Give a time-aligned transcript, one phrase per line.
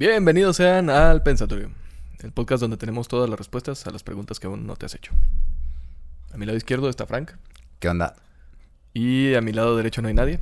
[0.00, 1.68] Bienvenidos sean al Pensatorio,
[2.20, 4.94] el podcast donde tenemos todas las respuestas a las preguntas que aún no te has
[4.94, 5.12] hecho.
[6.32, 7.32] A mi lado izquierdo está Frank
[7.80, 8.16] ¿Qué onda?
[8.94, 10.40] y a mi lado derecho no hay nadie.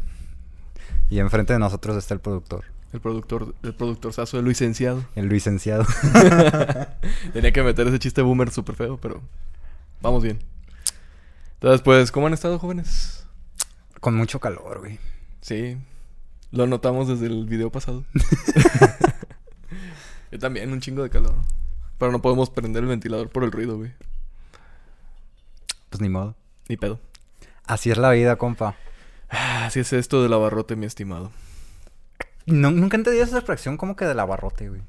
[1.10, 5.04] Y enfrente de nosotros está el productor, El productor, el productor sazo, el licenciado.
[5.16, 5.84] el licenciado.
[7.32, 9.22] Tenía que meter ese chiste boomer súper feo, pero
[10.00, 10.38] vamos bien.
[11.54, 13.26] Entonces, pues, ¿cómo han estado, jóvenes?
[13.98, 15.00] Con mucho calor, güey.
[15.40, 15.76] Sí,
[16.52, 18.04] lo notamos desde el video pasado.
[20.30, 21.34] Yo también, un chingo de calor.
[21.98, 23.92] Pero no podemos prender el ventilador por el ruido, güey.
[25.90, 26.34] Pues ni modo.
[26.68, 27.00] Ni pedo.
[27.66, 28.76] Así es la vida, compa.
[29.30, 31.30] Ah, Así es esto del abarrote, mi estimado.
[32.46, 34.80] No- nunca he entendido esa expresión como que del abarrote, güey.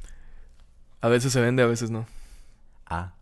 [1.02, 2.06] A veces se vende, a veces no.
[2.86, 3.14] Ah,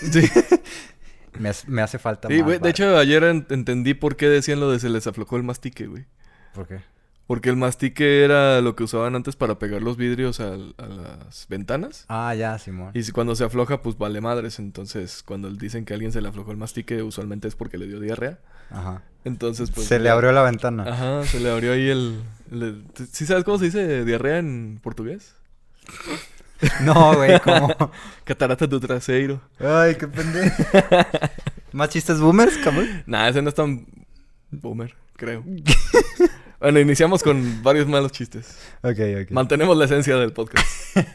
[0.00, 0.22] Sí,
[1.38, 2.54] me, hace- me hace falta sí más güey.
[2.58, 2.70] De barrio.
[2.70, 6.04] hecho, ayer en- entendí por qué decían lo de se les aflojó el mastique, güey.
[6.54, 6.80] ¿Por qué?
[7.32, 11.46] Porque el mastique era lo que usaban antes para pegar los vidrios al- a, las
[11.48, 12.04] ventanas.
[12.08, 12.90] Ah, ya, Simón.
[12.92, 14.58] Y si cuando se afloja, pues vale madres.
[14.58, 17.86] Entonces, cuando dicen que a alguien se le aflojó el mastique, usualmente es porque le
[17.86, 18.38] dio diarrea.
[18.68, 19.00] Ajá.
[19.24, 19.86] Entonces, pues...
[19.86, 20.84] Se le abrió la ventana.
[20.86, 22.20] Ajá, se le abrió ahí el...
[22.50, 25.34] el- ¿Sí sabes cómo se dice diarrea en portugués?
[26.84, 27.74] No, güey, ¿cómo?
[28.24, 29.40] Catarata do traseiro.
[29.58, 30.62] Ay, qué pendejo.
[31.72, 33.02] ¿Más chistes boomers, cabrón?
[33.06, 33.86] Nah, ese no es tan
[34.50, 35.42] boomer, creo.
[36.62, 38.56] Bueno, iniciamos con varios malos chistes.
[38.82, 39.30] Ok, ok.
[39.30, 40.66] Mantenemos la esencia del podcast.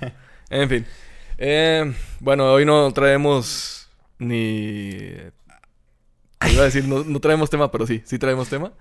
[0.49, 0.85] en fin.
[1.37, 4.89] Eh, bueno, hoy no traemos ni...
[6.51, 8.73] Iba a decir, no, no traemos tema, pero sí, sí traemos tema.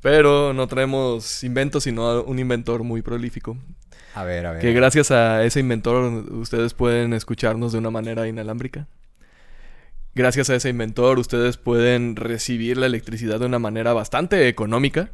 [0.00, 3.56] Pero no traemos inventos, sino un inventor muy prolífico.
[4.14, 4.60] A ver, a ver.
[4.60, 8.88] Que gracias a ese inventor ustedes pueden escucharnos de una manera inalámbrica.
[10.16, 15.12] Gracias a ese inventor ustedes pueden recibir la electricidad de una manera bastante económica.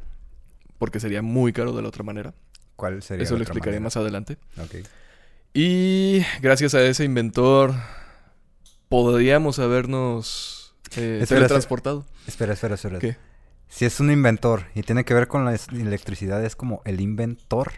[0.78, 2.34] Porque sería muy caro de la otra manera.
[2.76, 3.84] ¿Cuál sería Eso la lo otra explicaré manera?
[3.84, 4.38] más adelante.
[4.58, 4.86] Ok.
[5.54, 7.74] Y gracias a ese inventor
[8.88, 12.04] podríamos habernos eh, Espera, teletransportado.
[12.26, 12.98] Espera, espera, espera.
[12.98, 13.16] ¿Qué?
[13.68, 17.72] Si es un inventor y tiene que ver con la electricidad, es como el inventor.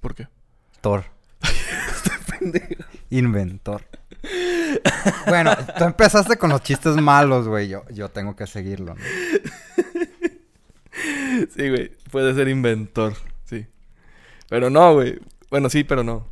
[0.00, 0.28] ¿Por qué?
[0.80, 1.04] Thor.
[3.10, 3.84] Inventor.
[5.26, 7.68] Bueno, tú empezaste con los chistes malos, güey.
[7.68, 8.94] Yo, yo tengo que seguirlo.
[8.94, 9.00] ¿no?
[11.56, 11.90] Sí, güey.
[12.10, 13.14] Puede ser inventor.
[13.44, 13.66] Sí.
[14.48, 15.18] Pero no, güey.
[15.50, 16.26] Bueno, sí, pero no.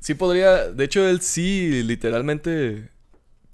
[0.00, 0.68] Sí podría...
[0.68, 2.90] De hecho, él sí literalmente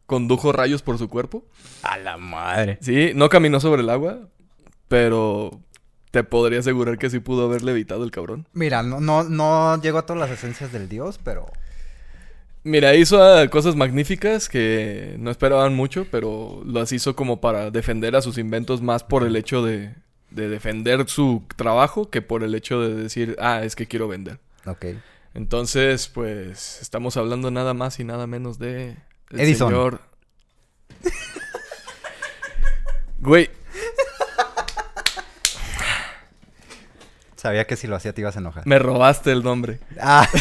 [0.06, 1.44] condujo rayos por su cuerpo.
[1.82, 2.78] A la madre.
[2.80, 4.28] Sí, no caminó sobre el agua.
[4.88, 5.60] Pero
[6.10, 8.48] te podría asegurar que sí pudo haberle evitado el cabrón.
[8.52, 11.46] Mira, no, no, no llegó a todas las esencias del dios, pero...
[12.62, 18.16] Mira, hizo ah, cosas magníficas que no esperaban mucho, pero las hizo como para defender
[18.16, 19.94] a sus inventos más por el hecho de,
[20.30, 24.38] de defender su trabajo que por el hecho de decir, ah, es que quiero vender.
[24.66, 24.86] Ok.
[25.34, 28.96] Entonces, pues, estamos hablando nada más y nada menos de...
[29.30, 29.70] el Edison.
[29.70, 30.00] señor-
[33.20, 33.50] Güey,
[37.36, 38.66] Sabía que si lo hacía te ibas a enojar.
[38.66, 39.80] me robaste el nombre.
[40.00, 40.28] Ah.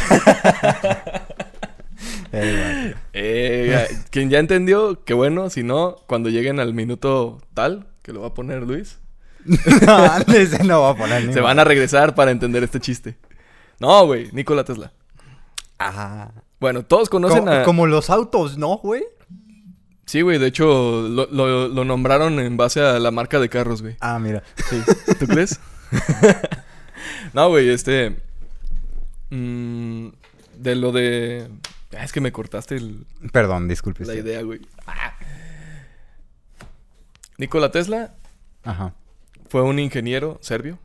[2.32, 8.22] Eh, quien ya entendió, que bueno, si no, cuando lleguen al minuto tal, que lo
[8.22, 8.99] va a poner Luis,
[10.34, 13.18] Ese no va a poner ni se van a regresar para entender este chiste.
[13.80, 14.92] No, güey, Nikola Tesla.
[15.78, 16.32] Ajá.
[16.60, 17.64] Bueno, todos conocen Como, a...
[17.64, 19.04] como los autos, ¿no, güey?
[20.06, 23.82] Sí, güey, de hecho, lo, lo- lo nombraron en base a la marca de carros,
[23.82, 23.96] güey.
[24.02, 24.44] Ah, mira.
[24.70, 24.82] Sí.
[25.20, 25.60] ¿Tú crees?
[27.34, 28.20] no, güey, este...
[29.30, 30.08] mm,
[30.58, 31.48] de lo de...
[31.98, 34.04] Ah, es que me cortaste el- Perdón, disculpe.
[34.06, 34.60] la idea, güey.
[34.86, 35.14] Ah.
[37.38, 38.14] Nikola Tesla
[38.64, 38.94] Ajá.
[39.50, 40.78] Fue un ingeniero serbio.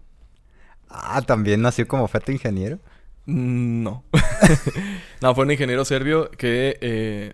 [0.88, 2.78] Ah, también nació como feto ingeniero.
[3.26, 4.04] Mm, No.
[5.22, 7.32] no, fue un ingeniero serbio que eh,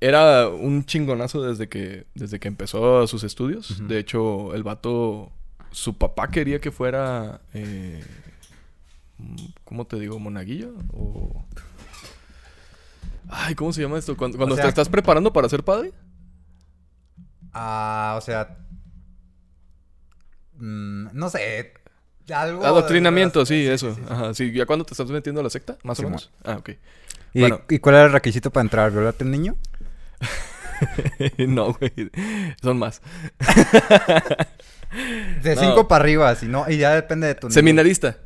[0.00, 3.86] era un chingonazo desde que, desde que empezó sus estudios.
[3.88, 5.30] De hecho, el vato,
[5.70, 8.02] su papá quería que fuera, eh,
[9.64, 10.18] ¿cómo te digo?
[10.18, 10.72] ¿Monaguillo?
[10.92, 11.44] O...
[13.28, 14.16] Ay, ¿cómo se llama esto?
[14.16, 15.92] Cuando, cuando sea- te estás preparando para ser padre.
[17.52, 18.58] Ah, o sea.
[20.56, 21.74] Mm, no sé.
[22.32, 22.64] Algo.
[22.64, 23.94] Adoctrinamiento, de- sí, eso.
[23.94, 24.06] sí, sí.
[24.12, 26.30] Ajá, sí, ya cuando te estás metiendo a la secta, más o menos.
[26.42, 26.70] Ah, ok.
[27.34, 27.60] ¿Y, Bueno.
[27.68, 28.90] ¿Y cuál era el requisito para entrar?
[28.92, 29.56] ¿Violarte un niño?
[31.48, 31.92] no, güey.
[32.62, 33.02] Son más.
[35.42, 35.60] De No.
[35.60, 36.68] 5 para arriba, si no.
[36.70, 37.54] Y ya depende de tu nivel.
[37.54, 38.16] Seminarista.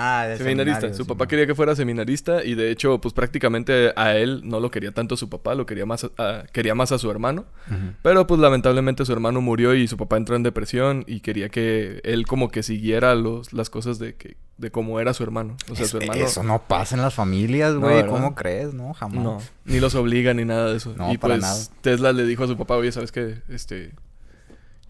[0.00, 0.94] Ah, de Seminarista.
[0.94, 4.70] Su papá quería que fuera seminarista y de hecho, pues prácticamente a él no lo
[4.70, 7.46] quería tanto su papá, lo quería más a, quería más a su hermano.
[8.02, 12.00] Pero pues lamentablemente su hermano murió y su papá entró en depresión y quería que
[12.04, 15.56] él como que siguiera los, las cosas de que de cómo era su hermano.
[15.70, 18.04] O sea, Es- su hermano Eso no pasa en las familias, güey.
[18.06, 18.74] ¿Cómo crees?
[18.74, 19.22] No, jamás.
[19.22, 20.94] no, ni los obliga ni nada de eso.
[20.96, 21.64] No, y para pues nada.
[21.80, 23.38] Tesla le dijo a su papá, "Oye, ¿sabes qué?
[23.48, 23.92] Este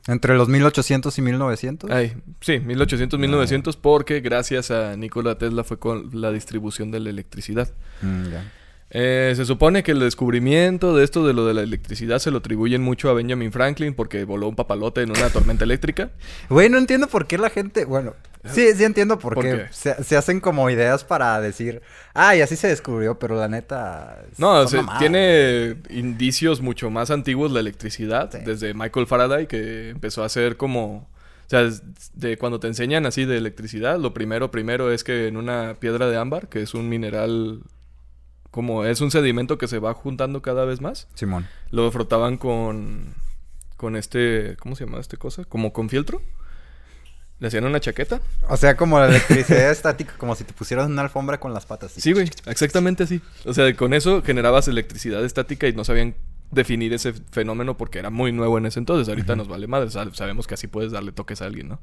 [0.08, 1.92] ¿Entre los 1800 y 1900?
[1.92, 7.10] Ay, sí, 1800, 1900, porque gracias a Nikola Tesla fue con la distribución de la
[7.12, 7.70] electricidad.
[8.02, 8.52] Mm, ya.
[8.94, 12.40] Eh, se supone que el descubrimiento de esto de lo de la electricidad se lo
[12.40, 16.12] atribuyen mucho a Benjamin Franklin porque voló un papalote en una tormenta eléctrica.
[16.50, 17.86] Güey, no entiendo por qué la gente...
[17.86, 18.16] Bueno,
[18.46, 19.52] sí, sí entiendo por, ¿Por qué.
[19.52, 19.66] qué?
[19.72, 21.82] Se, se hacen como ideas para decir...
[22.14, 24.26] Ay, así se descubrió, pero la neta...
[24.38, 28.40] No, se- tiene indicios mucho más antiguos la electricidad, Sí.
[28.46, 31.10] desde Michael Faraday, que empezó a hacer como...
[31.48, 31.70] O sea,
[32.14, 36.08] de cuando te enseñan así de electricidad, lo primero, primero es que en una piedra
[36.10, 37.62] de ámbar, que es un mineral,
[38.52, 41.48] como es un sedimento que se va juntando cada vez más, Simón.
[41.72, 43.14] lo frotaban con,
[43.78, 45.46] con este, ¿cómo se llama esta cosa?
[45.46, 46.22] Como con fieltro.
[47.40, 48.22] Le hacían una chaqueta.
[48.50, 51.92] O sea, como la electricidad estática, como si te pusieras una alfombra con las patas.
[51.98, 53.20] Sí, güey, exactamente así.
[53.46, 56.14] O sea, con eso generabas electricidad estática y no sabían
[56.52, 59.10] definir ese fenómeno porque era muy nuevo en ese entonces.
[59.10, 61.80] Ahorita nos vale madre, sab- sabemos que así puedes darle toques a alguien, ¿no?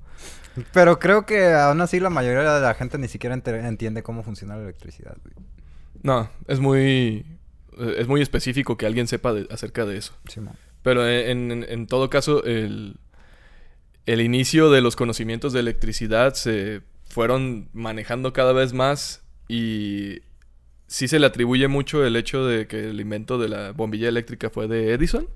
[0.73, 4.55] Pero creo que aún así la mayoría de la gente ni siquiera entiende cómo funciona
[4.57, 5.35] la electricidad, güey.
[6.03, 7.25] No, es muy
[7.97, 10.13] es muy específico que alguien sepa de- acerca de eso.
[10.29, 10.55] Simón.
[10.83, 12.97] Pero en, en- en todo caso, el,
[14.07, 20.21] el inicio de los conocimientos de electricidad se fueron manejando cada vez más y
[20.87, 24.51] sí se le atribuye mucho el hecho de que el invento de la bombilla eléctrica
[24.51, 25.29] fue de Edison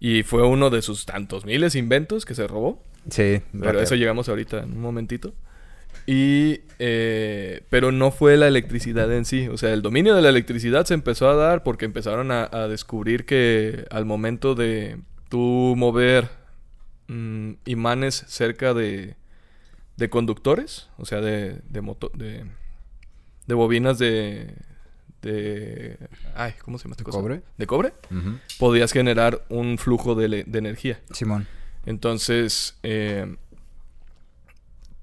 [0.00, 2.82] y fue uno de sus tantos miles inventos que se robó.
[3.10, 3.40] Sí.
[3.60, 5.34] Pero eso llegamos ahorita en un momentito.
[6.06, 9.48] Y, eh, pero no fue la electricidad en sí.
[9.48, 12.68] O sea, el dominio de la electricidad se empezó a dar porque empezaron a, a
[12.68, 14.98] descubrir que al momento de
[15.30, 16.28] tú mover
[17.08, 19.14] mm, imanes cerca de,
[19.96, 22.44] de conductores, o sea, de, de, moto- de,
[23.46, 24.54] de bobinas de,
[25.22, 25.96] de...
[26.34, 27.18] Ay, ¿cómo se llama esta ¿De cosa?
[27.18, 27.42] cobre?
[27.56, 27.92] De cobre.
[28.58, 31.00] Podías generar un flujo de, de energía.
[31.12, 31.46] Simón.
[31.86, 33.36] Entonces, eh,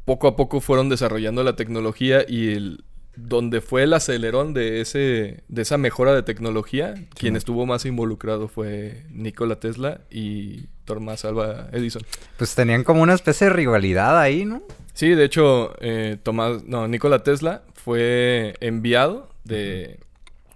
[0.06, 2.84] poco a poco fueron desarrollando la tecnología y el,
[3.16, 8.48] donde fue el acelerón de, ese, de esa mejora de tecnología, quien estuvo más involucrado
[8.48, 12.04] fue Nikola Tesla y Thomas Alva Edison.
[12.38, 14.64] Pues tenían como una especie de rivalidad ahí, ¿no?
[14.94, 20.00] Sí, de hecho, eh, Tomás, no, Nikola Tesla fue enviado de,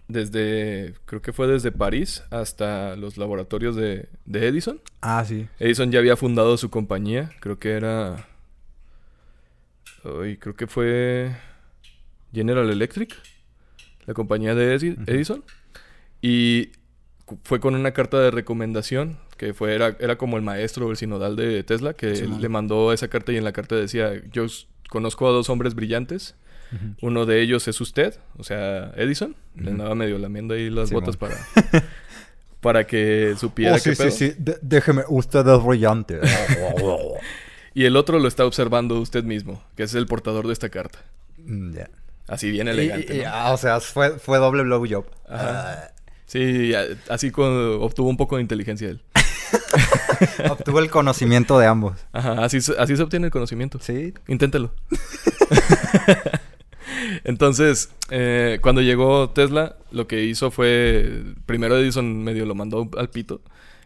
[0.07, 4.81] desde, creo que fue desde París hasta los laboratorios de, de Edison.
[5.01, 5.47] Ah, sí.
[5.59, 8.27] Edison ya había fundado su compañía, creo que era...
[10.21, 11.31] Ay, creo que fue
[12.33, 13.15] General Electric,
[14.05, 14.75] la compañía de.
[15.07, 15.43] Edison.
[16.21, 16.69] Y
[17.43, 20.97] fue con una carta de recomendación, que fue, era, era como el maestro o el
[20.97, 24.45] sinodal de Tesla, que le mandó esa carta y en la carta decía, yo
[24.89, 26.35] conozco a dos hombres brillantes,
[27.01, 29.35] uno de ellos es usted, o sea, Edison.
[29.55, 31.35] Le andaba medio lamiendo ahí las botas para,
[32.59, 34.11] para que supiera Oh, sí, qué pedo.
[34.11, 34.35] sí, sí.
[34.37, 36.19] De- déjeme, usted es brillante.
[37.75, 40.97] Y el otro lo está observando usted mismo, que es el portador de esta carta.
[41.37, 41.75] Mm.
[42.27, 43.17] Así bien elegante.
[43.17, 43.29] y- ¿no?
[43.31, 45.05] ah, o sea, fue, fue doble blowjob.
[45.29, 45.91] Ajá.
[46.25, 49.03] Sí, a- así con- obtuvo un poco de inteligencia él.
[50.49, 51.97] Obtuvo el conocimiento de ambos.
[52.13, 53.77] Ajá, así, se- así se obtiene el conocimiento.
[53.81, 54.13] Sí.
[54.27, 54.71] Inténtelo.
[57.23, 61.23] Entonces, eh, cuando llegó Tesla, lo que hizo fue.
[61.45, 63.41] Primero Edison medio lo mandó al pito.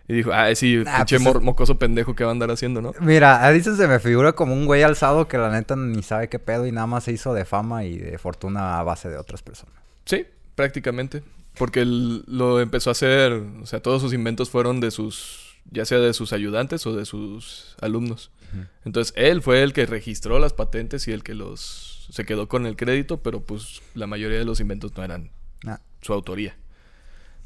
[0.09, 2.93] Y dijo, ah, sí, Ah, pinche pues mocoso pendejo que va a andar haciendo, ¿no?
[2.99, 6.29] Mira, a Edison se me figura como un güey alzado que la neta ni sabe
[6.29, 9.17] qué pedo y nada más se hizo de fama y de fortuna a base de
[9.17, 9.75] otras personas.
[10.05, 10.25] Sí,
[10.55, 11.21] prácticamente.
[11.59, 15.85] Porque él lo empezó a hacer, o sea, todos sus inventos fueron de sus, ya
[15.85, 18.31] sea de sus ayudantes o de sus alumnos.
[18.85, 22.65] Entonces, él fue el que registró las patentes y el que los, se quedó con
[22.65, 25.29] el crédito, pero pues la mayoría de los inventos no eran
[26.01, 26.57] su autoría.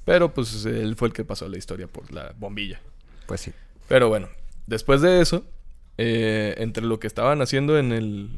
[0.05, 2.81] Pero pues él fue el que pasó la historia por la bombilla.
[3.25, 3.53] pues sí.
[3.87, 4.29] Pero bueno,
[4.67, 5.45] después de eso,
[5.97, 8.29] eh, entre lo que estaban haciendo en el.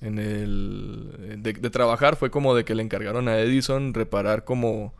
[0.00, 1.42] En el.
[1.42, 4.94] De, de trabajar fue como de que le encargaron a Edison reparar como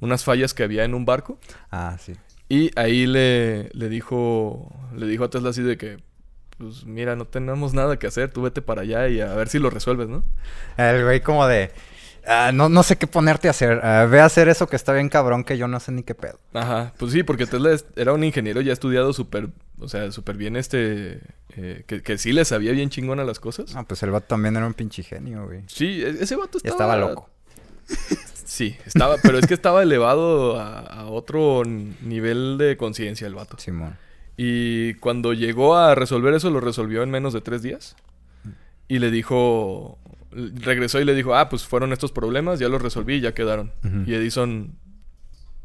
[0.00, 1.38] unas fallas que había en un barco.
[1.70, 2.14] Ah, sí.
[2.48, 5.98] Y ahí le, le dijo le dijo a Tesla así de que
[6.58, 9.58] pues mira, no tenemos nada que hacer, tú vete para allá y a ver si
[9.58, 10.22] lo resuelves, ¿no?
[10.76, 11.72] El güey como de...
[12.26, 13.80] "Ah, no, no sé qué ponerte a hacer.
[13.84, 16.14] Ah, ve a hacer eso que está bien cabrón que yo no sé ni qué
[16.14, 16.38] pedo.
[16.52, 20.36] Ajá, pues sí, porque Tesla es- era un ingeniero ya estudiado súper, o sea, súper
[20.36, 21.20] bien este,
[21.56, 23.74] eh, que, que sí le sabía bien chingón a las cosas.
[23.76, 25.62] Ah, pues el vato también era un pinche genio, güey.
[25.66, 26.94] Sí, e- ese vato Y estaba...
[26.94, 27.30] estaba loco.
[28.46, 33.58] Sí, estaba, pero es que estaba elevado a, a otro nivel de conciencia el vato.
[33.58, 33.96] Simón.
[34.36, 37.96] Y cuando llegó a resolver eso, lo resolvió en menos de tres días.
[38.86, 39.98] Y le dijo,
[40.34, 43.72] regresó y le dijo, ah, pues fueron estos problemas, ya los resolví y ya quedaron.
[44.06, 44.74] Y Edison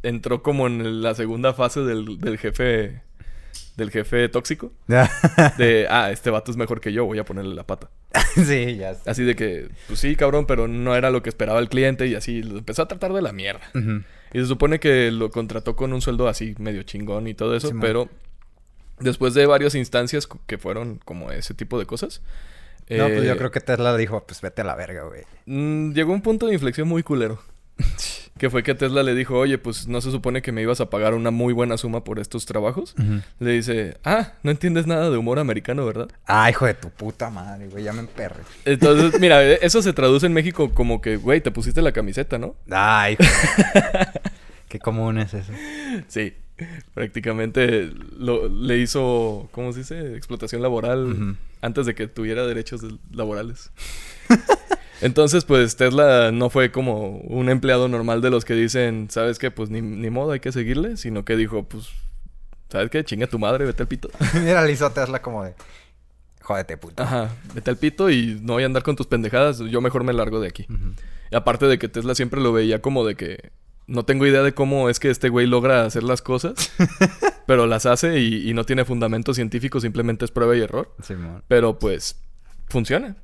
[0.04, 3.02] entró como en la segunda fase del, del jefe,
[3.76, 4.72] del jefe tóxico.
[5.58, 7.90] De, ah, este vato es mejor que yo, voy a ponerle la pata.
[8.36, 9.10] sí, ya sé.
[9.10, 12.16] Así de que, pues sí, cabrón, pero no era lo que esperaba el cliente y
[12.16, 13.62] así lo empezó a tratar de la mierda.
[14.34, 17.72] Y se supone que lo contrató con un sueldo así medio chingón y todo eso,
[17.82, 18.10] pero
[19.00, 22.22] después de varias instancias que fueron como ese tipo de cosas.
[22.90, 25.24] No, pues eh, yo creo que Tesla dijo, pues vete a la verga, güey.
[25.46, 27.40] mm, llegó un punto de inflexión muy culero.
[28.38, 30.90] que fue que Tesla le dijo, oye, pues no se supone que me ibas a
[30.90, 32.96] pagar una muy buena suma por estos trabajos.
[33.40, 36.10] Le dice, ah, no entiendes nada de humor americano, ¿verdad?
[36.26, 38.42] Ah, hijo de tu puta madre, güey, ya me emperré.
[38.66, 42.56] Entonces, mira, eso se traduce en México como que, güey, te pusiste la camiseta, ¿no?
[42.72, 43.24] Ay, hijo.
[44.70, 45.52] Qué común es eso.
[46.08, 46.34] Sí,
[46.94, 50.16] prácticamente lo- le hizo, ¿cómo se dice?
[50.16, 53.72] Explotación laboral antes de que tuviera derechos laborales.
[55.02, 59.50] Entonces, pues Tesla no fue como un empleado normal de los que dicen, ¿sabes qué?
[59.50, 61.88] Pues ni, ni modo, hay que seguirle, sino que dijo, pues,
[62.70, 63.04] ¿sabes qué?
[63.06, 64.10] Chinga tu madre, vete al pito.
[64.34, 65.54] Mira, le hizo a Tesla como de,
[66.42, 67.02] jódete, puto.
[67.04, 70.12] Ajá, vete al pito y no voy a andar con tus pendejadas, yo mejor me
[70.12, 70.68] largo de aquí.
[71.32, 73.52] Y aparte de que Tesla siempre lo veía como de que
[73.90, 76.72] no tengo idea de cómo es que este güey logra hacer las cosas,
[77.48, 80.96] pero las hace y, y no tiene fundamento científico, simplemente es prueba y error.
[81.02, 81.44] Simón.
[81.48, 82.22] Pero pues
[82.68, 83.18] funciona.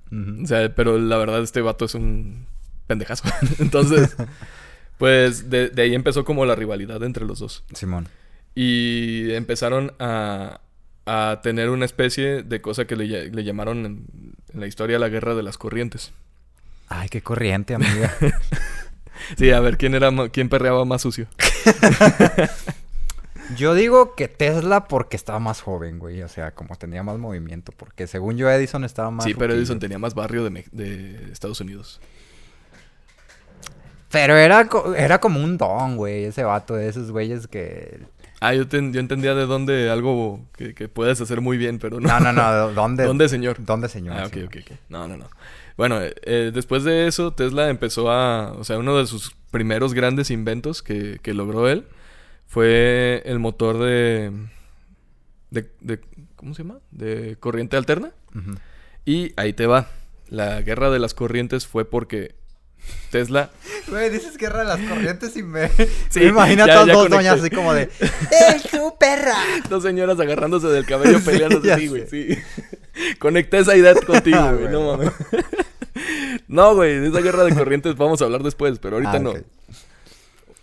[0.43, 2.47] O sea, pero la verdad este vato es un
[2.87, 3.29] pendejazo.
[3.59, 4.15] Entonces,
[4.97, 7.63] pues de, de ahí empezó como la rivalidad entre los dos.
[7.73, 8.07] Simón.
[8.55, 10.61] Y empezaron a,
[11.05, 14.05] a tener una especie de cosa que le, le llamaron en,
[14.53, 16.11] en la historia la guerra de las corrientes.
[16.87, 18.15] Ay, qué corriente, amiga.
[19.37, 21.27] Sí, a ver quién era quién perreaba más sucio.
[23.55, 26.21] Yo digo que Tesla porque estaba más joven, güey.
[26.23, 27.71] O sea, como tenía más movimiento.
[27.71, 29.25] Porque según yo, Edison estaba más...
[29.25, 29.59] Sí, pero ruquillo.
[29.59, 31.99] Edison tenía más barrio de, Estados Unidos.
[34.09, 34.67] Pero era,
[34.97, 36.25] era como un don, güey.
[36.25, 37.99] Ese vato de esos güeyes que...
[38.41, 41.99] Ah, yo, ten- yo entendía de dónde algo que, que puedes hacer muy bien, pero
[41.99, 42.07] no.
[42.07, 42.71] No, no, no.
[42.73, 43.03] ¿Dónde?
[43.05, 43.57] ¿Dónde, señor?
[43.59, 44.17] ¿Dónde, señor?
[44.17, 44.77] Ah, ok, ok, ok.
[44.89, 45.27] No, no, no.
[45.77, 48.53] Bueno, eh, eh, después de eso, Tesla empezó a...
[48.53, 51.85] O sea, uno de sus primeros grandes inventos que, que logró él
[52.47, 54.31] fue el motor de,
[55.51, 55.69] de...
[55.81, 55.99] de-
[56.35, 56.79] ¿Cómo se llama?
[56.91, 58.11] De corriente alterna.
[59.05, 59.87] Y ahí te va.
[60.29, 62.35] La guerra de las corrientes fue porque
[63.11, 63.49] Tesla...
[63.87, 65.69] Güey, dices guerra de las corrientes y me...
[66.09, 67.83] Sí, me imagino ya- a todas dos doñas así como de...
[68.01, 69.35] ¡Ey, su perra!
[69.69, 72.07] Dos señoras agarrándose del cabello Sí, peleándose así, güey.
[72.09, 72.37] Sí.
[73.19, 74.69] Conecté esa idea contigo, Ah, güey.
[74.71, 75.11] No mames.
[76.47, 76.99] no, güey.
[76.99, 79.33] De esa guerra de corrientes vamos a hablar después, pero ahorita Ah, no.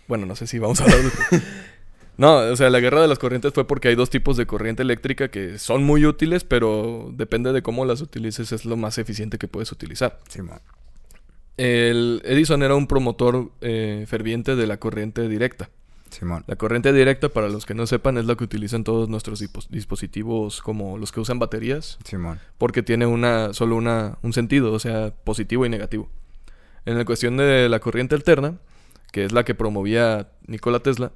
[0.07, 1.41] Bueno, no sé si vamos a hablar después.
[2.17, 4.83] No, o sea, la guerra de las corrientes fue porque hay dos tipos de corriente
[4.83, 9.37] eléctrica que son muy útiles, pero depende de cómo las utilices, es lo más eficiente
[9.39, 10.19] que puedes utilizar.
[10.29, 10.59] Simón.
[11.57, 15.69] El Edison era un promotor eh, ferviente de la corriente directa.
[16.09, 16.43] Simón.
[16.47, 19.67] La corriente directa, para los que no sepan, es la que utilizan todos nuestros dispos-
[19.69, 22.39] dispositivos como los que usan baterías, Simón.
[22.59, 26.09] porque tiene una, solo una, un sentido, o sea, positivo y negativo.
[26.85, 28.59] En la cuestión de la corriente alterna,
[29.11, 31.11] que es la que promovía Nikola Tesla,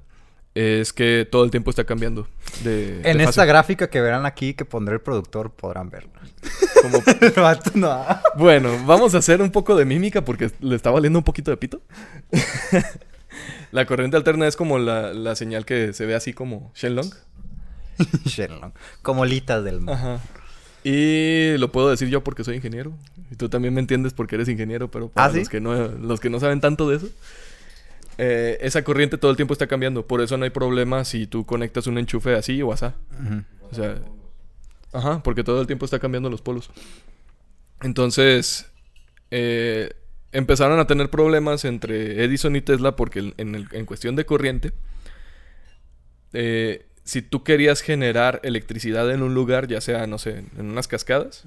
[0.58, 2.28] es que todo el tiempo está cambiando.
[2.64, 6.10] De, En de esta gráfica que verán aquí, que pondré el productor, podrán verlo.
[6.82, 7.04] Como-
[7.76, 8.06] no.
[8.38, 11.58] Bueno, vamos a hacer un poco de mímica porque le está valiendo un poquito de
[11.58, 11.82] pito.
[13.72, 17.12] la corriente alterna es como la, la señal que se ve así como Shenlong.
[18.26, 18.72] Shenlong.
[19.02, 19.96] Como litas del mar.
[19.96, 20.20] Ajá.
[20.84, 22.94] Y lo puedo decir yo porque soy ingeniero.
[23.32, 25.40] Y tú también me entiendes porque eres ingeniero, pero para ¿Ah, sí?
[25.40, 27.08] los, que no, los que no saben tanto de eso.
[28.17, 30.07] Eh, esa corriente todo el tiempo está cambiando.
[30.07, 32.67] Por eso no hay problema si tú conectas un enchufe así o.
[32.69, 33.43] Ujú.
[33.71, 34.00] O sea,
[34.93, 36.69] ajá, porque todo el tiempo está cambiando los polos.
[37.81, 38.65] Entonces,
[39.31, 39.91] eh,
[40.31, 44.25] empezaron a tener problemas entre Edison y Tesla porque en, en el- en cuestión de
[44.25, 44.71] corriente,
[46.33, 50.88] eh, si tú querías generar electricidad en un lugar, ya sea, no sé, en unas
[50.88, 51.43] cascadas,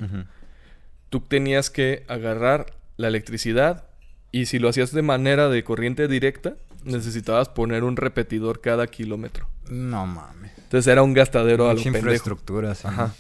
[1.11, 3.85] tú tenías que agarrar la electricidad
[4.33, 9.49] y si lo hacías de manera de corriente directa, necesitabas poner un repetidor cada kilómetro.
[9.69, 10.53] No mames.
[10.59, 11.99] Entonces era un gastadero a lo pendejo.
[11.99, 12.87] infraestructura, sí.
[12.89, 13.15] Ajá.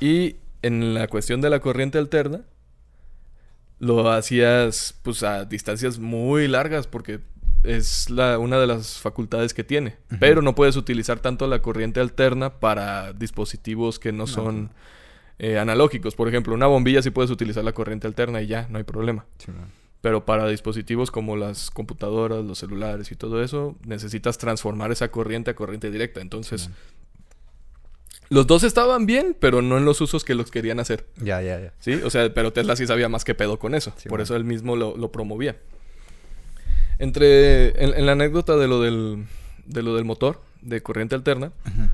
[0.00, 2.42] Y en la cuestión de la corriente alterna,
[3.78, 7.20] lo hacías pues a distancias muy largas porque
[7.62, 9.96] es la, una de las facultades que tiene.
[10.18, 14.26] Pero no puedes utilizar tanto la corriente alterna para dispositivos que no No.
[14.26, 14.70] son
[15.38, 16.14] eh, analógicos.
[16.14, 19.24] Por ejemplo, una bombilla sí puedes utilizar la corriente alterna y ya, no hay problema.
[19.38, 19.70] Sí, man.
[20.00, 25.50] Pero para dispositivos como las computadoras, los celulares y todo eso, necesitas transformar esa corriente
[25.50, 26.20] a corriente directa.
[26.20, 26.70] Entonces,
[28.30, 31.06] los dos estaban bien, pero no en los usos que los querían hacer.
[31.16, 31.72] Ya, ya, ya.
[31.80, 31.94] ¿Sí?
[32.04, 33.92] O sea, pero Tesla sí sabía más que pedo con eso.
[33.98, 35.56] Sí, Por eso él mismo lo, lo promovía.
[36.98, 37.68] Entre.
[37.82, 39.26] En, en la anécdota de lo del.
[39.66, 41.88] De lo del motor, de corriente alterna, Ujú.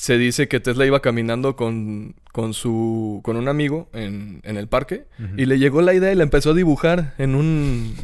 [0.00, 3.20] Se dice que Tesla iba caminando con, con su.
[3.24, 5.06] con un amigo en, en el parque.
[5.36, 7.96] Y le llegó la idea y la empezó a dibujar en un.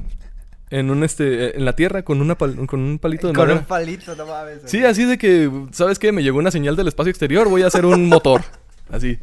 [0.70, 1.56] En un este.
[1.56, 3.60] en la tierra con una pal- con un palito de Con madera.
[3.60, 4.58] un palito, no mames.
[4.64, 6.10] Sí, así de que, ¿sabes qué?
[6.10, 8.42] Me llegó una señal del espacio exterior, voy a hacer un motor.
[8.90, 9.18] Así.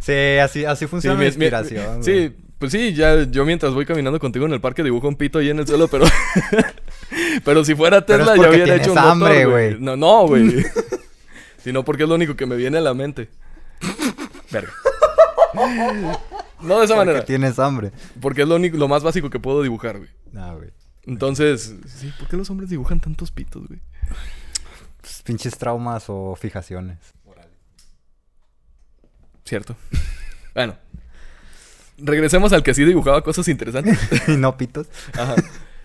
[0.00, 2.02] Sí, así, así funciona Sí, mi- mi- inspiración.
[2.02, 5.38] sí, pues sí, ya yo mientras voy caminando contigo en el parque dibujo un pito
[5.38, 6.04] ahí en el suelo, pero.
[7.44, 9.76] pero si fuera Tesla ya hubiera hecho un motor, hambre, güey.
[9.78, 10.64] No, no, güey.
[11.66, 13.28] Sino porque es lo único que me viene a la mente.
[14.52, 14.70] Verga.
[16.60, 17.24] No de esa Porque manera.
[17.24, 17.90] tienes hambre.
[18.20, 20.08] Porque es lo único, lo más básico que puedo dibujar, güey.
[20.30, 20.70] No, güey.
[21.06, 23.80] Entonces, sí, ¿por qué los hombres dibujan tantos pitos, güey?
[25.00, 26.98] Pues, pinches traumas o fijaciones.
[29.44, 29.74] Cierto.
[30.54, 30.76] bueno.
[31.98, 33.98] Regresemos al que sí dibujaba cosas interesantes.
[34.28, 34.86] y no pitos.
[35.14, 35.34] Ajá.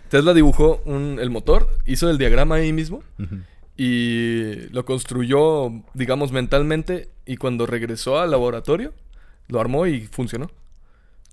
[0.09, 3.37] Tesla dibujó un- el motor, hizo el diagrama ahí mismo Ujú.
[3.77, 7.09] Y lo construyó, digamos, mentalmente.
[7.25, 8.93] Y cuando regresó al laboratorio,
[9.47, 10.49] lo armó y funcionó.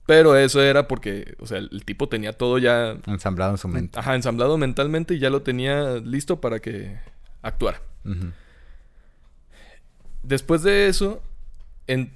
[0.06, 3.98] Pero eso era porque, o sea, el, tipo tenía todo ya Ensamblado en su mente.
[3.98, 6.98] ajá, ensamblado mentalmente y ya lo tenía listo para que
[7.42, 7.82] actuara.
[10.22, 11.22] Después de eso,
[11.86, 12.12] en-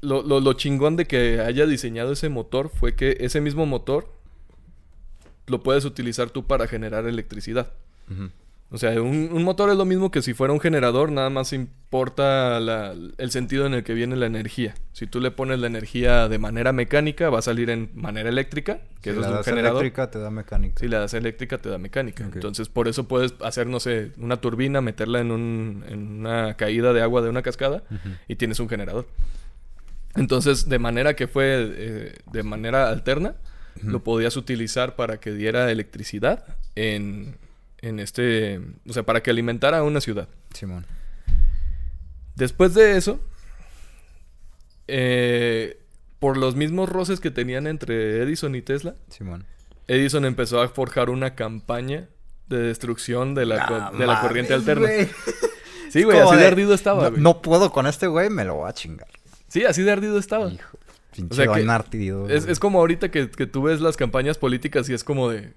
[0.00, 4.08] lo, lo- lo chingón de que haya diseñado ese motor fue que ese mismo motor
[5.46, 7.72] lo puedes utilizar tú para generar electricidad.
[8.10, 8.30] Ujú.
[8.68, 11.52] O sea, un, un motor es lo mismo que si fuera un generador, nada más
[11.52, 14.74] importa la- el sentido en el que viene la energía.
[14.92, 18.80] Si tú le pones la energía de manera mecánica, va a salir en manera eléctrica,
[19.02, 19.82] que Si eso la es un das generador.
[19.82, 20.80] eléctrica, te da mecánica.
[20.80, 22.24] Si le das eléctrica, te da mecánica.
[22.24, 26.92] Entonces, por eso puedes hacer, no sé, una turbina, meterla en, un- en una caída
[26.92, 27.84] de agua de una cascada
[28.26, 29.06] y tienes un generador.
[30.16, 33.34] Entonces, de manera que fue eh, de manera alterna,
[33.82, 37.36] lo podías utilizar para que diera electricidad en,
[37.86, 40.28] en este, o sea, para que alimentara a una ciudad.
[40.54, 40.86] Simón.
[42.34, 43.20] Después de eso,
[44.88, 45.78] eh,
[46.18, 49.44] por los mismos roces que tenían entre Edison y Tesla, Simón.
[49.88, 52.08] Edison empezó a forjar una campaña
[52.48, 54.88] de destrucción de la, co- de la corriente Mames, alterna.
[54.88, 55.08] güey.
[55.88, 58.68] Sí, güey, así de de, ardido estaba, No, puedo con este güey, me lo voy
[58.68, 59.06] a chingar.
[59.46, 60.50] Sí, así de ardido estaba.
[60.50, 60.76] Hijo.
[61.14, 63.96] Pinche O sea que don ardido, Es, es como ahorita que, que tú ves las
[63.96, 65.54] campañas políticas y es como de...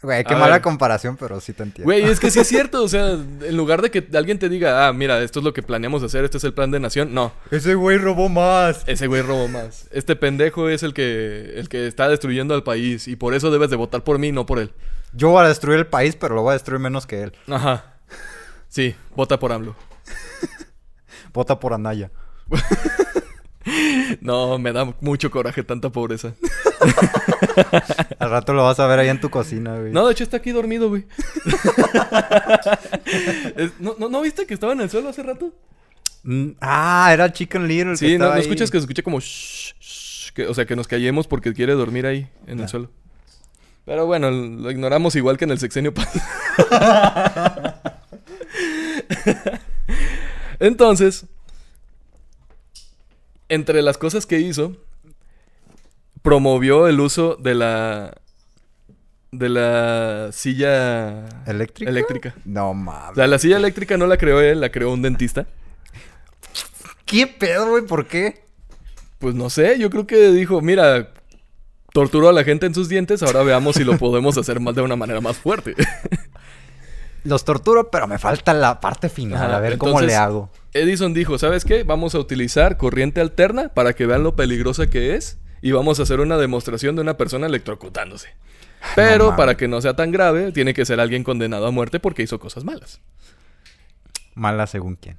[0.00, 0.62] Güey, qué A mala ver.
[0.62, 1.84] comparación, pero sí te entiendo.
[1.86, 2.82] Güey, es que sí es cierto.
[2.84, 5.62] O sea, en lugar de que alguien te diga, ah, mira, esto es lo que
[5.62, 7.12] planeamos hacer, este es el plan de nación.
[7.14, 8.84] No, Ese güey robó más.
[8.86, 9.88] ese güey robó más.
[9.90, 13.70] Este pendejo es el que, el que está destruyendo al país y por eso debes
[13.70, 14.72] de votar por mí, no por él.
[15.14, 17.32] Yo voy a destruir el país, pero lo voy a destruir menos que él.
[17.48, 17.94] Ajá.
[18.68, 19.74] Sí, vota por AMLO.
[21.34, 22.10] Vota por Anaya.
[24.22, 26.32] No, me da mucho coraje tanta pobreza.
[28.18, 29.92] Al rato lo vas a ver ahí en tu cocina, güey.
[29.92, 31.06] No, de hecho está aquí dormido, güey.
[33.80, 35.52] ¿no, no, ¿No viste que estaba en el suelo hace rato?
[36.24, 37.92] Mm, ah, era Chicken Little.
[37.92, 38.40] el que Sí, no, ahí.
[38.42, 41.72] escuchas que se escucha como shh, shh, que- o sea, que nos callemos porque quiere
[41.74, 42.68] dormir ahí en el Ya.
[42.68, 42.90] suelo.
[43.84, 46.20] Pero bueno, lo ignoramos igual que en el sexenio pasado.
[50.60, 51.24] Entonces,
[53.48, 54.76] entre las cosas que hizo,
[56.22, 58.14] promovió el uso de la
[59.30, 61.90] de la silla ¿Eléctrica?
[61.90, 62.34] eléctrica.
[62.44, 63.14] No O mames.
[63.16, 65.46] sea, la silla eléctrica no la creó él, la creó un dentista.
[67.04, 67.84] ¿Qué pedo, güey?
[67.84, 68.42] ¿Por qué?
[69.18, 71.10] Pues no sé, yo creo que dijo, mira,
[71.92, 74.82] torturó a la gente en sus dientes, ahora veamos si lo podemos hacer más de
[74.82, 75.74] una manera más fuerte.
[77.24, 79.42] Los torturo, pero me falta la parte final.
[79.42, 80.50] Ajá, a ver cómo le hago.
[80.72, 81.82] Edison dijo, ¿sabes qué?
[81.82, 86.02] Vamos a utilizar corriente alterna para que vean lo peligrosa que es y vamos a
[86.04, 88.28] hacer una demostración de una persona electrocutándose.
[88.94, 89.36] Pero mames.
[89.36, 92.38] para que no sea tan grave, tiene que ser alguien condenado a muerte porque hizo
[92.38, 93.00] cosas malas,
[94.34, 95.18] Mala según quién.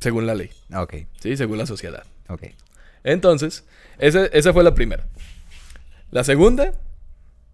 [0.00, 1.36] según la ley, Ok, ¿sí?
[1.36, 2.04] Según la sociedad.
[2.28, 2.42] ok.
[3.04, 3.64] Entonces,
[3.98, 5.06] ese- esa fue la primera.
[6.10, 6.72] La segunda...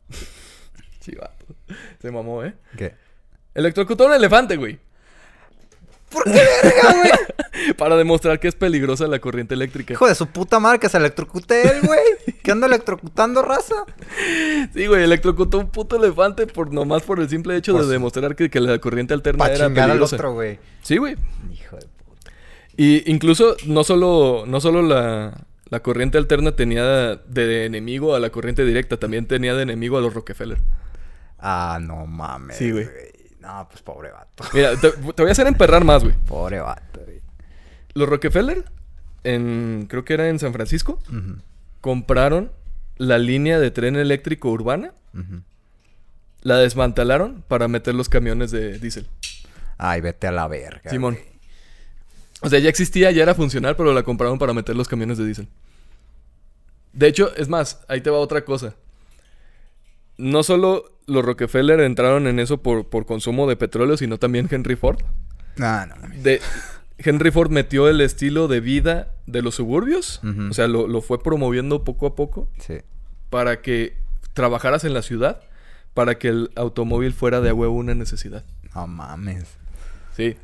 [1.00, 1.44] Chivato.
[2.00, 2.54] Se mamó, ¿eh?
[2.78, 2.94] ¿Qué?
[3.54, 4.78] Electrocutó a un elefante, güey.
[6.10, 6.32] ¿Por qué
[6.62, 7.12] verga, güey?
[7.79, 9.92] Para demostrar que es peligrosa la corriente eléctrica.
[9.94, 12.00] Hijo de su puta madre que se electrocute él, güey.
[12.42, 13.74] ¿Qué anda electrocutando raza?
[14.74, 18.37] Sí, güey, electrocutó un puto elefante por nomás por el simple hecho Pues- de demostrar
[18.37, 20.16] que, que la corriente alterna era chingar al peligrosa.
[20.16, 20.59] otro, güey.
[20.83, 21.16] Sí, güey.
[21.53, 22.33] Hijo de puta.
[22.77, 28.31] Y incluso no solo, no solo la, la corriente alterna tenía de enemigo a la
[28.31, 30.59] corriente directa, también tenía de enemigo a los Rockefeller.
[31.38, 32.57] Ah, no mames.
[32.57, 32.87] Sí, güey.
[33.40, 34.44] No, pues pobre vato.
[34.55, 36.14] Mira, te, te voy a hacer emperrar más, güey.
[36.27, 37.20] Pobre vato, güey.
[37.94, 38.64] Los Rockefeller,
[39.22, 40.98] en, creo que era en San Francisco,
[41.80, 42.50] compraron
[42.96, 44.92] la línea de tren eléctrico urbana,
[46.42, 49.09] la desmantelaron para meter los camiones de diésel.
[49.78, 50.90] Ay, vete a la verga.
[50.90, 51.14] Simón.
[51.14, 51.26] güey.
[52.40, 55.24] O sea, ya existía, ya era funcional, pero la compraron para meter los camiones de
[55.24, 55.48] diésel.
[56.92, 58.74] De hecho, es más, ahí te va otra cosa.
[60.16, 64.76] No solo los Rockefeller entraron en eso por, por consumo de petróleo, sino también Henry
[64.76, 65.00] Ford.
[65.57, 66.22] No, no mames.
[66.22, 66.40] De,
[66.98, 71.22] Henry Ford metió el estilo de vida de los suburbios, o sea, lo, lo fue
[71.22, 72.78] promoviendo poco a poco Sí.
[73.30, 73.96] para que
[74.33, 75.40] trabajaras en la ciudad,
[75.92, 78.44] para que el automóvil fuera de a huevo una necesidad.
[78.74, 79.44] No mames.
[80.16, 80.37] Sí.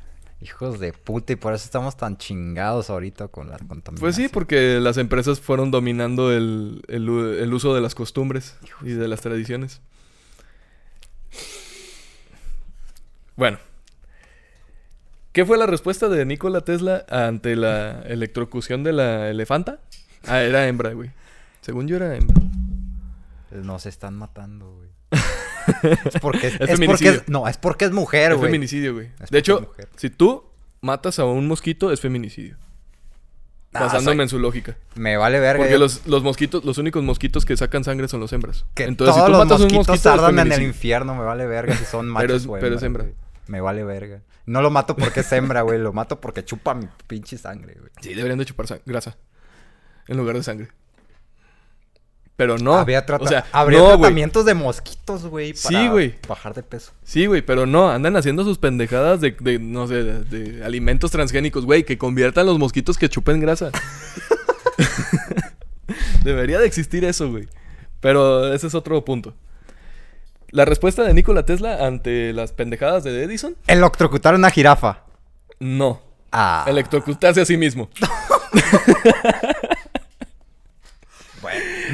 [0.43, 3.99] Hijos de puta, y por eso estamos tan chingados ahorita con la contaminación.
[4.01, 9.07] Pues sí, porque las empresas fueron dominando el, el uso de las costumbres y de
[9.07, 9.83] las tradiciones.
[13.37, 13.59] Bueno.
[15.33, 19.79] ¿Qué fue la respuesta de Nikola Tesla ante la electrocución de la elefanta?
[20.27, 21.11] Ah, era hembra, güey.
[21.61, 22.37] Según yo era hembra.
[23.53, 24.91] Nos están matando, güey.
[26.05, 28.49] es porque es, Es es porque es- no, es porque es mujer, Es güey.
[28.51, 29.07] feminicidio, güey.
[29.21, 30.45] Es De es hecho, si tú
[30.81, 32.57] matas a un mosquito, es feminicidio.
[33.73, 34.77] Ah, Basándome soy- en su lógica.
[34.97, 35.63] Me vale verga.
[35.63, 38.65] Porque los, los mosquitos, los únicos mosquitos que sacan sangre son los hembras.
[38.75, 40.63] que Entonces, todos si tú los matas a un mosquitos mosquito, es tardan en el
[40.63, 43.05] infierno, me vale verga si son machos Pero es- o pero es hembra.
[43.05, 43.15] güey.
[43.47, 44.23] Me vale verga.
[44.47, 45.79] No lo mato porque es hembra, güey.
[45.79, 47.91] Lo mato porque chupa mi pinche sangre, güey.
[48.01, 49.17] Sí, deberían de chupar grasa.
[50.09, 50.69] En lugar de sangre.
[52.37, 52.75] Pero no.
[52.75, 53.99] Habría, trata- o sea, habría no, güey.
[53.99, 55.55] tratamientos de mosquitos, güey.
[55.55, 56.15] Sí, para güey.
[56.27, 56.93] Bajar de peso.
[57.05, 57.91] Sí, güey, pero no.
[57.91, 62.47] Andan haciendo sus pendejadas de, de, no sé, de, de alimentos transgénicos, güey, que conviertan
[62.47, 63.71] los mosquitos que chupen grasa.
[66.25, 67.49] Debería de existir eso, güey.
[68.01, 69.35] Pero ese es otro punto.
[70.51, 75.05] La respuesta de Nikola Tesla ante las pendejadas de Edison, Electrocutar una jirafa.
[75.61, 76.03] no.
[76.33, 76.65] Ah.
[76.69, 77.91] Electrocutarse a sí mismo.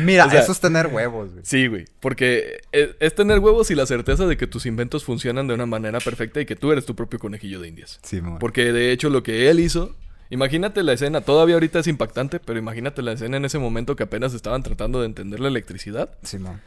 [0.04, 1.44] Mira, O sea- eso es tener huevos, güey.
[1.44, 1.84] Sí, güey.
[2.00, 5.64] Porque es, es tener huevos y la certeza de que tus inventos funcionan de una
[5.66, 7.98] manera perfecta y que tú eres tu propio conejillo de indias.
[8.02, 8.38] Sí, mo.
[8.38, 9.94] Porque de hecho lo que él hizo,
[10.30, 14.02] imagínate la escena, todavía ahorita es impactante, pero imagínate la escena en ese momento que
[14.02, 16.58] apenas estaban tratando de entender la electricidad Sí, mo.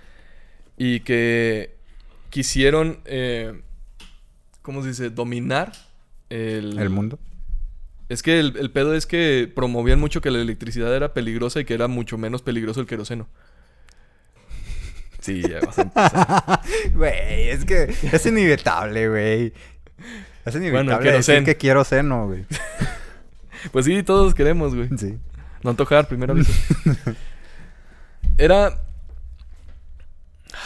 [0.78, 1.76] y que
[2.30, 3.62] quisieron, eh,
[4.62, 5.10] ¿cómo se dice?
[5.10, 5.72] Dominar
[6.30, 6.78] el...
[6.80, 7.20] El mundo.
[8.08, 11.66] Es que el, el pedo es que promovían mucho que la electricidad era peligrosa y
[11.66, 13.28] que era mucho menos peligroso el queroseno.
[15.20, 16.62] Sí, ya vas a empezar.
[16.94, 19.54] Güey, es que es inevitable, güey.
[20.46, 21.46] Es inevitable decir queroseno.
[21.46, 22.46] que quiero seno, güey.
[23.74, 24.88] Pues sí, todos queremos, güey.
[24.98, 25.18] Sí.
[25.64, 26.54] No antojar, primero aviso.
[28.38, 28.82] Era.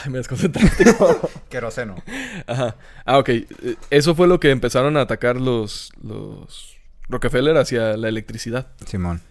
[0.04, 0.86] Ay, me desconcentraste.
[1.50, 1.96] Queroseno.
[2.48, 2.76] Ajá.
[3.06, 3.30] Ah, ok.
[3.30, 3.46] Eh,
[3.90, 6.78] Eso fue lo que empezaron a atacar los, los
[7.10, 8.68] Rockefeller hacia la electricidad.
[8.86, 9.22] Simón.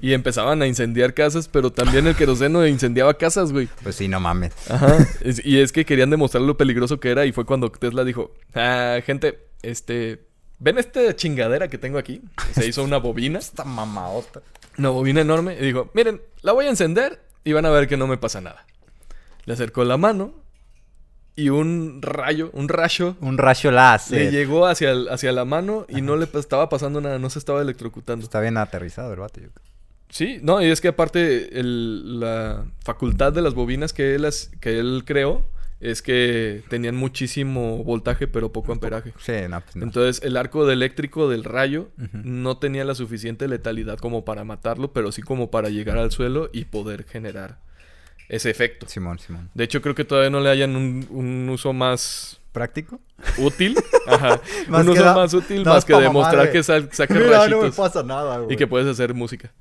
[0.00, 3.68] Y empezaban a incendiar casas, pero también el queroseno incendiaba casas, güey.
[3.82, 4.52] Pues sí, no mames.
[4.70, 4.96] Ajá.
[5.22, 8.32] Es- y es que querían demostrar lo peligroso que era y fue cuando Tesla dijo,
[8.54, 10.24] ah, gente, este,
[10.58, 12.20] ¿ven esta chingadera que tengo aquí?
[12.52, 14.42] Se hizo una bobina, Esta mamaota.
[14.78, 17.96] una bobina enorme y dijo, miren, la voy a encender y van a ver que
[17.96, 18.64] no me pasa nada.
[19.44, 20.34] Le acercó la mano
[21.34, 24.30] y un rayo, un rayo, Un rayo le láser.
[24.30, 27.62] llegó hacia, el- hacia la mano y no le estaba pasando nada, no se estaba
[27.62, 28.22] electrocutando.
[28.24, 29.40] Está bien aterrizado el vato.
[29.40, 29.66] yo creo.
[30.10, 34.28] Sí, no, y es que aparte el- la facultad de las bobinas que él,
[34.60, 35.42] que él creó
[35.80, 39.14] es que tenían muchísimo voltaje pero poco amperaje.
[39.18, 39.84] Sí, no, pues no.
[39.84, 44.92] Entonces el arco de eléctrico del rayo no tenía la suficiente letalidad como para matarlo,
[44.92, 47.58] pero sí como para llegar al suelo y poder generar
[48.32, 48.88] ese efecto.
[48.88, 49.50] Simón, Simón.
[49.54, 52.98] De hecho creo que todavía no le hayan un, un uso más ¿Práctico?
[53.38, 53.76] útil.
[54.06, 54.40] Ajá.
[54.68, 57.62] Más un uso da- más útil más que demostrar mamar, que sal- saca Mira, no
[57.62, 58.54] me pasa nada, güey.
[58.54, 59.52] Y que puedes hacer música.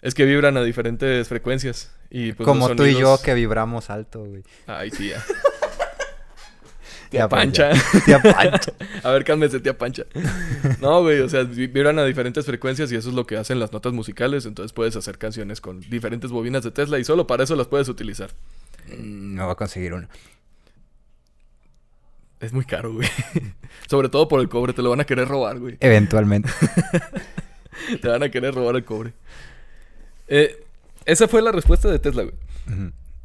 [0.00, 1.90] Es que vibran a diferentes frecuencias.
[2.10, 4.42] Y pues Como tú y yo que vibramos alto, güey.
[4.66, 5.22] Ay, tía.
[7.18, 7.70] Tía Pancha.
[8.04, 8.72] Tía Pancha.
[9.02, 10.04] a ver, cálmese, tía Pancha.
[10.80, 13.58] No, güey, o sea, vi- vibran a diferentes frecuencias y eso es lo que hacen
[13.60, 14.46] las notas musicales.
[14.46, 17.88] Entonces puedes hacer canciones con diferentes bobinas de Tesla y solo para eso las puedes
[17.88, 18.30] utilizar.
[18.88, 20.08] Mm, Me voy a conseguir uno.
[22.40, 23.08] Es muy caro, güey.
[23.88, 25.76] Sobre todo por el cobre, te lo van a querer robar, güey.
[25.80, 26.50] Eventualmente.
[28.02, 29.12] te van a querer robar el cobre.
[30.28, 30.62] Eh,
[31.06, 32.34] esa fue la respuesta de Tesla, güey.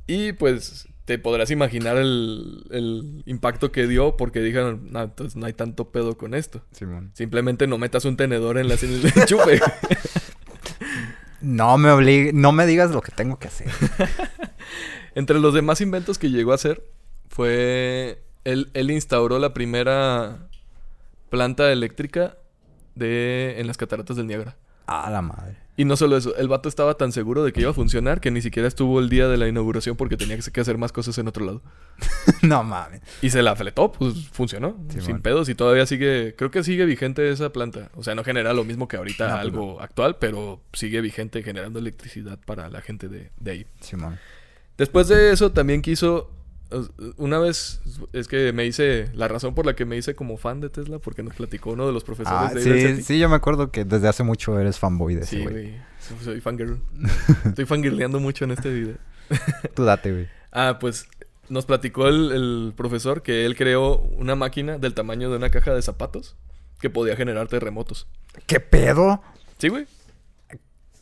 [0.08, 5.48] Y pues te podrás imaginar el, el impacto que dio porque dijeron, no, entonces no
[5.48, 6.62] hay tanto pedo con esto.
[6.72, 7.10] Simón.
[7.16, 9.60] Simplemente no metas un tenedor en la en el enchufe.
[11.42, 13.72] No me obligue, no me digas lo que tengo que hacer.
[15.16, 16.84] Entre los demás inventos que llegó a hacer
[17.28, 18.22] fue...
[18.44, 20.48] Él, él instauró la primera
[21.32, 22.38] planta eléctrica
[22.94, 24.58] de, en las cataratas del Niágara.
[24.86, 25.58] Ah, la madre.
[25.80, 28.32] Y no solo eso, el vato estaba tan seguro de que iba a funcionar que
[28.32, 31.30] ni siquiera estuvo el día de la inauguración porque tenía que hacer más cosas en
[31.30, 31.62] otro lado.
[32.42, 33.00] no mames.
[33.22, 34.76] Y se la fletó, pues funcionó.
[34.90, 35.22] Sí, sin man.
[35.22, 37.92] pedos y todavía sigue, creo que sigue vigente esa planta.
[37.96, 41.44] O sea, no genera lo mismo que ahorita No, pues algo actual, pero sigue vigente
[41.44, 43.66] generando electricidad para la gente de, de ahí.
[43.80, 44.20] Simón.
[44.78, 46.30] Después de eso también quiso,
[47.18, 47.82] una vez,
[48.14, 51.00] es que me hice, la razón por la que me hice como fan de Tesla,
[51.00, 53.86] porque nos platicó uno de los profesores Ah, de sí, sí, yo me acuerdo que
[53.86, 55.76] desde hace mucho eres fanboy de ese Sí, güey.
[56.24, 56.80] Soy fangirl.
[57.46, 58.96] Estoy fangirleando mucho en este video.
[59.76, 60.28] Tú date, güey.
[60.52, 61.08] Ah, pues
[61.50, 65.74] nos platicó el, el profesor que él creó una máquina del tamaño de una caja
[65.74, 66.36] de zapatos
[66.80, 68.08] que podía generar terremotos.
[68.46, 69.22] ¿Qué pedo?
[69.58, 69.86] Sí, güey.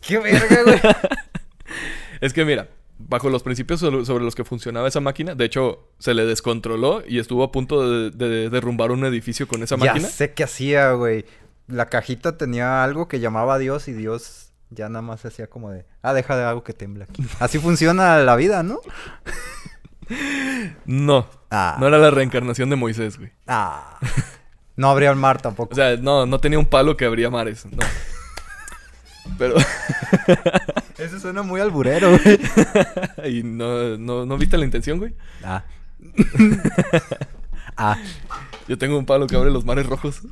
[0.02, 0.80] ¿Qué verga, güey?
[2.22, 2.68] Es que mira,
[3.00, 7.20] bajo los principios sobre los que funcionaba esa máquina, de hecho, se le descontroló y
[7.20, 10.08] estuvo a punto de, de derrumbar un edificio con esa ya máquina.
[10.08, 11.26] sé qué hacía, güey.
[11.68, 15.70] La cajita tenía algo que llamaba a Dios y Dios ya nada más hacía como
[15.72, 17.24] de, ah, deja de algo que temble aquí.
[17.40, 18.80] Así funciona la vida, ¿no?
[20.86, 21.76] No, Ah.
[21.80, 23.32] no era la reencarnación de Moisés, güey.
[23.46, 24.00] Ah.
[24.78, 25.74] No abría el mar tampoco.
[25.74, 27.78] O sea, no, no tenía un palo que abría mares, no.
[29.38, 29.56] Pero,
[30.98, 32.40] Eso suena muy alburero, güey.
[33.38, 35.14] y no, no, ¿no viste la intención, güey?
[35.44, 35.64] Ah.
[37.78, 37.98] ah.
[38.68, 40.22] Yo tengo un palo que abre los mares rojos.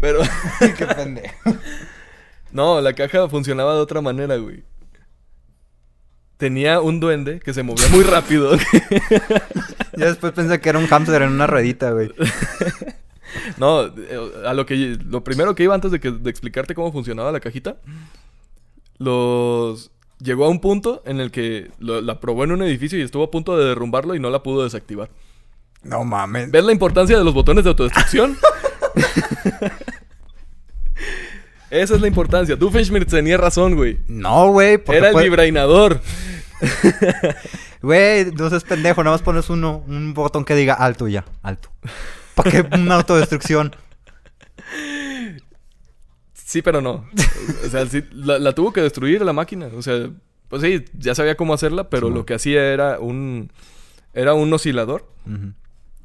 [0.00, 0.20] Pero,
[0.76, 1.56] Qué pendejo.
[2.52, 4.64] no, la caja funcionaba de otra manera, güey.
[6.36, 8.58] Tenía un duende que se movía muy rápido.
[9.96, 12.12] Ya después pensé que era un hámster en una ruedita, güey.
[13.58, 16.92] No, eh, a lo que lo primero que iba antes de, que, de explicarte cómo
[16.92, 17.76] funcionaba la cajita,
[18.98, 23.02] los llegó a un punto en el que lo- la probó en un edificio y
[23.02, 25.10] estuvo a punto de derrumbarlo y no la pudo desactivar.
[25.82, 26.50] No mames.
[26.50, 28.38] ¿Ves la importancia de los botones de autodestrucción?
[31.70, 32.56] Esa es la importancia.
[32.56, 33.98] Doofenshmirtz tenía razón, güey.
[34.06, 34.80] No, güey.
[34.86, 36.00] Era el puede- vibrainador.
[37.82, 41.68] Güey, no seas pendejo, nada más pones uno, un botón que diga alto ya, alto.
[42.34, 43.74] ¿Para qué una autodestrucción?
[46.32, 47.06] Sí, pero no.
[47.64, 49.68] O sea, sí, la, la tuvo que destruir la máquina.
[49.74, 50.10] O sea,
[50.48, 53.50] pues sí, ya sabía cómo hacerla, pero Sí, lo que hacía era un...
[54.12, 55.06] Era un oscilador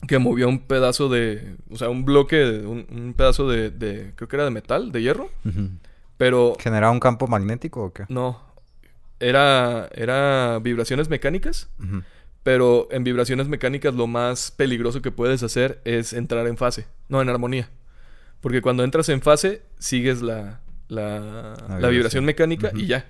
[0.07, 1.55] que movía un pedazo de...
[1.69, 4.13] O sea, un bloque, un, un pedazo de, de...
[4.15, 5.29] Creo que era de metal, de hierro.
[6.17, 8.05] Pero ¿Generaba un campo magnético o qué?
[8.09, 8.47] no.
[9.19, 9.89] Era...
[9.93, 11.69] Era vibraciones mecánicas.
[11.79, 12.01] Ujú.
[12.49, 17.21] Pero en vibraciones mecánicas lo más peligroso que puedes hacer es entrar en fase, no
[17.21, 17.69] en armonía.
[18.41, 21.91] Porque cuando entras en fase, sigues la, la, la vibración.
[21.91, 23.05] vibración mecánica y ya.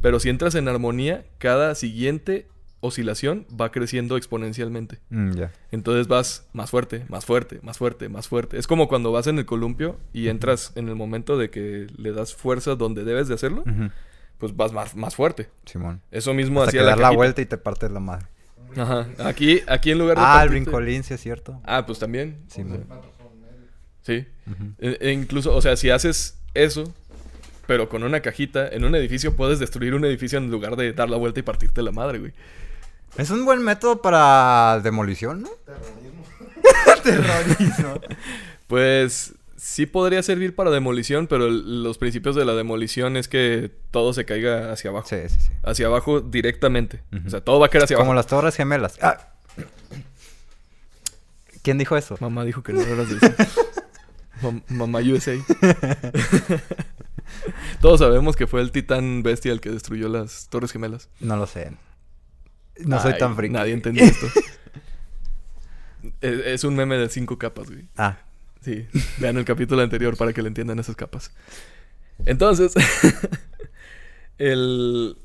[0.00, 2.46] Pero si entras en armonía, cada siguiente
[2.78, 5.00] oscilación va creciendo exponencialmente.
[5.10, 5.50] Mm, ya.
[5.72, 8.58] Entonces vas más fuerte, más fuerte, más fuerte, más fuerte.
[8.58, 12.12] Es como cuando vas en el columpio y entras en el momento de que le
[12.12, 13.64] das fuerza donde debes de hacerlo,
[14.38, 15.48] pues vas más, más fuerte.
[15.64, 16.00] Simón.
[16.12, 18.26] Eso mismo Hasta que hacía dar la vuelta y te partes la madre.
[18.76, 19.06] Ajá.
[19.24, 21.60] Aquí, aquí en lugar de Ah, el brincolín, sí es cierto.
[21.64, 22.38] Ah, pues también.
[22.48, 22.84] Simón.
[24.02, 24.26] Sí.
[24.50, 24.64] Ujú.
[24.78, 26.92] E- e incluso, o sea, si haces eso,
[27.66, 31.08] pero con una cajita, en un edificio puedes destruir un edificio en lugar de dar
[31.08, 32.32] la vuelta y partirte la madre, güey.
[33.16, 35.50] Es un buen método para demolición, ¿no?
[37.02, 37.94] Terrorismo.
[38.66, 39.34] Pues
[39.66, 44.12] sí podría servir para demolición, pero el- los principios de la demolición es que todo
[44.12, 45.08] se caiga hacia abajo.
[45.08, 45.50] Sí, sí, sí.
[45.62, 47.02] Hacia abajo directamente.
[47.26, 48.16] O sea, todo va a caer hacia Como abajo.
[48.16, 48.98] las torres gemelas.
[49.00, 49.30] Ah.
[51.62, 52.16] ¿Quién dijo eso?
[52.20, 53.34] Mamá dijo que no eras de eso.
[54.42, 55.32] Mam- Mamá USA.
[57.80, 61.08] Todos sabemos que fue el titán bestia el que destruyó las Torres Gemelas.
[61.20, 61.72] No lo sé.
[62.84, 63.54] No soy tan friki.
[63.54, 64.26] Nadie entendió esto.
[66.20, 67.86] es, es un meme de cinco capas, güey.
[67.96, 68.18] Ah,
[68.64, 68.86] Sí,
[69.18, 71.32] vean el capítulo anterior para que le entiendan esas capas.
[72.24, 72.72] Entonces,
[74.38, 75.16] el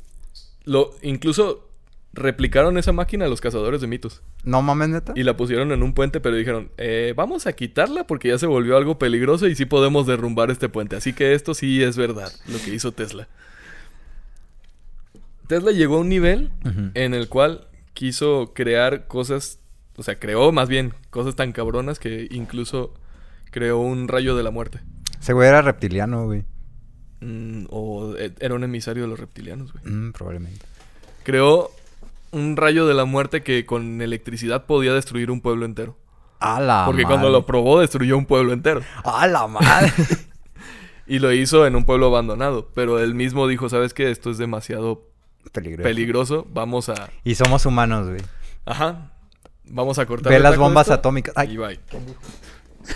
[0.65, 1.69] lo incluso
[2.13, 5.13] replicaron esa máquina los cazadores de mitos no mames, neta.
[5.15, 8.47] y la pusieron en un puente, pero dijeron, eh, vamos a quitarla porque ya se
[8.47, 10.95] volvió algo peligroso y sí podemos derrumbar este puente.
[10.95, 13.27] Así que esto sí es verdad, lo que hizo Tesla.
[15.47, 16.51] Tesla llegó a un nivel
[16.93, 19.59] en el cual quiso crear cosas,
[19.97, 22.93] o sea, creó más bien cosas tan cabronas que incluso
[23.51, 24.79] creó un rayo de la muerte.
[25.19, 26.43] Ese güey era reptiliano, güey.
[27.21, 29.83] Mm, o e- era un emisario de los reptilianos, güey.
[29.93, 30.65] Mm, probablemente.
[31.23, 31.71] Creó
[32.31, 35.97] un rayo de la muerte que con electricidad podía destruir un pueblo entero.
[36.39, 37.15] A la Porque madre.
[37.15, 38.81] cuando lo probó destruyó un pueblo entero.
[39.03, 39.91] A la madre.
[41.07, 42.69] Y lo hizo en un pueblo abandonado.
[42.75, 44.11] Pero él mismo dijo, ¿sabes qué?
[44.11, 45.09] Esto es demasiado
[45.51, 45.83] Peligroso.
[45.83, 46.47] peligroso.
[46.53, 47.09] Vamos a...
[47.23, 48.21] Y somos humanos, güey.
[48.65, 49.09] Ajá.
[49.65, 50.29] Vamos a cortar.
[50.29, 51.33] Ve el las bombas atómicas.
[51.35, 51.79] Y Ay, bye.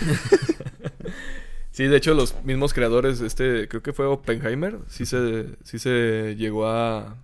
[1.70, 6.34] sí, de hecho, los mismos creadores, este, creo que fue Oppenheimer, sí se, sí se
[6.36, 7.16] llegó a,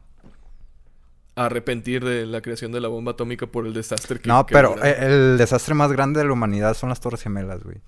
[1.34, 4.54] a arrepentir de la creación de la bomba atómica por el desastre que no, que
[4.54, 7.78] pero eh, el desastre más grande de la humanidad son las Torres Gemelas, güey.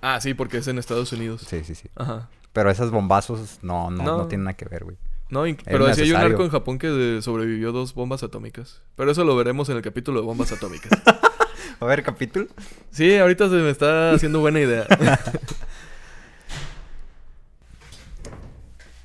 [0.00, 1.46] Ah, sí, porque es en Estados Unidos.
[1.48, 1.88] Sí, sí, sí.
[1.96, 2.28] Ajá.
[2.52, 4.18] Pero esos bombazos no, no, no.
[4.18, 4.28] No.
[4.28, 4.96] tienen nada que ver, güey.
[5.30, 8.82] No, pero sí hay un arco en Japón que sobrevivió dos bombas atómicas.
[8.94, 10.92] Pero eso lo veremos en el capítulo de bombas atómicas.
[11.80, 12.46] A ver, capítulo.
[12.90, 14.86] sí, ahorita se me está haciendo buena idea.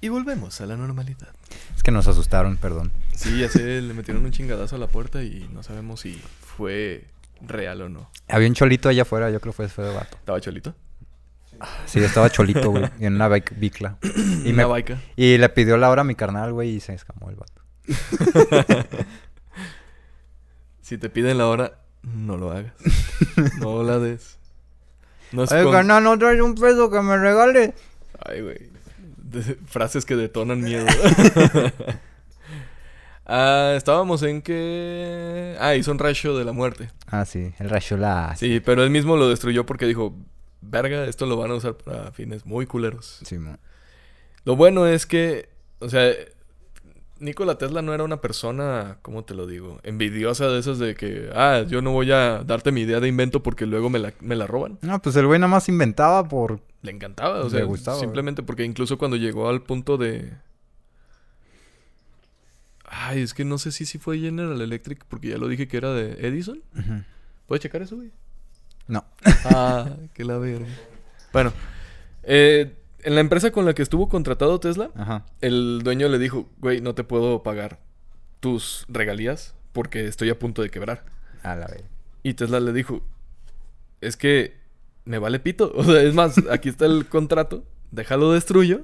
[0.01, 1.29] y volvemos a la normalidad.
[1.75, 2.91] Es que nos asustaron, perdón.
[3.13, 7.05] Sí, ya sé, le metieron un chingadazo a la puerta y no sabemos si fue
[7.41, 8.09] real o no.
[8.27, 10.17] Había un cholito allá afuera, yo creo que fue ese vato.
[10.17, 10.73] ¿Estaba cholito?
[11.85, 12.85] Sí, estaba cholito, güey.
[12.99, 13.97] en una bic- bicla.
[14.03, 14.99] Y, Y me- Una baica.
[15.17, 17.61] y le pidió la hora a mi carnal, güey, y se escamó el vato.
[20.81, 22.73] Si te piden la hora, no lo hagas.
[23.59, 24.37] no la des.
[25.31, 27.73] No es Ay, con- carnal, no traes un peso que me regale.
[28.25, 28.69] Ay, güey.
[29.67, 30.87] Frases que detonan miedo.
[33.25, 35.55] ah, estábamos en que...
[35.59, 36.89] Ah, hizo un rayo de la muerte.
[37.07, 38.35] Ah, sí, el rayo la...
[38.35, 40.15] Sí, pero él mismo lo destruyó porque dijo...
[40.61, 43.19] Verga, esto lo van a usar para fines muy culeros.
[43.23, 43.57] Sí, mo.
[44.45, 45.49] Lo bueno es que...
[45.79, 46.11] O sea...
[47.19, 49.79] Nikola Tesla no era una persona, ¿cómo te lo digo?
[49.83, 53.43] Envidiosa de esas de que, ah, yo no voy a darte mi idea de invento
[53.43, 54.79] porque luego me la, me la roban.
[54.81, 56.61] No, pues el güey nada más inventaba por...
[56.81, 60.31] Le encantaba, o Le sea, gustaba, simplemente porque incluso cuando llegó al punto de...
[62.85, 65.77] Ay, es que no sé si sí fue General Electric porque ya lo dije que
[65.77, 66.63] era de Edison.
[66.73, 67.03] Ujú.
[67.45, 68.11] ¿Puedes checar eso, güey?
[68.87, 69.05] No.
[69.45, 70.65] Ah, que la verga.
[71.31, 71.53] Bueno,
[72.23, 75.25] eh, en la empresa con la que estuvo contratado Tesla, Ajá.
[75.41, 77.79] el dueño le dijo, güey, no te puedo pagar
[78.39, 81.05] tus regalías porque estoy a punto de quebrar.
[81.43, 81.83] A la vez.
[82.23, 83.01] Y Tesla le dijo,
[84.01, 84.57] es que
[85.05, 85.71] me vale pito.
[85.75, 88.81] O sea, es más, aquí está el contrato, déjalo destruyo.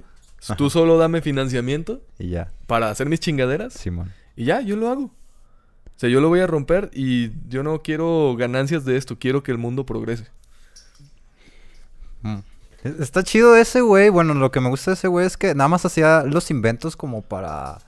[0.58, 4.12] Tú solo dame financiamiento Y ya, para hacer mis chingaderas Simón.
[4.36, 5.06] y ya, yo lo hago.
[5.06, 9.42] O sea, yo lo voy a romper y yo no quiero ganancias de esto, quiero
[9.44, 10.28] que el mundo progrese.
[12.22, 12.40] Mm.
[12.86, 14.10] Es- Está chido ese güey.
[14.10, 16.96] Bueno, lo que me gusta de ese güey es que nada más hacía los inventos
[16.96, 17.80] como para...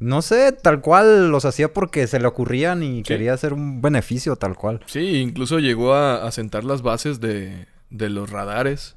[0.00, 4.34] No sé, tal cual los hacía porque se le ocurrían y quería hacer un beneficio
[4.36, 4.80] tal cual.
[4.86, 8.96] Sí, incluso llegó a, a sentar las bases de, de los radares,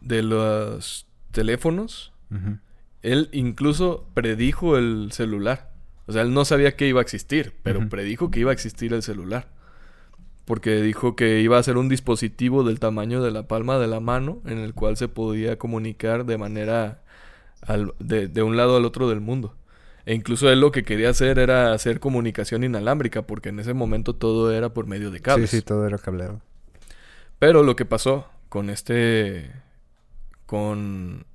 [0.00, 2.12] de los teléfonos.
[3.02, 5.70] Él incluso predijo el celular.
[6.06, 8.94] O sea, él no sabía que iba a existir, pero predijo que iba a existir
[8.94, 9.48] el celular.
[10.46, 14.00] Porque dijo que iba a ser un dispositivo del tamaño de la palma de la
[14.00, 17.02] mano en el cual se podía comunicar de manera
[17.62, 19.54] al- de, de un lado al otro del mundo.
[20.04, 24.14] E incluso él lo que quería hacer era hacer comunicación inalámbrica, porque en ese momento
[24.14, 25.50] todo era por medio de cables.
[25.50, 26.40] Sí, sí, todo era cablero.
[27.40, 29.50] Pero lo que pasó con este.
[30.46, 31.26] con.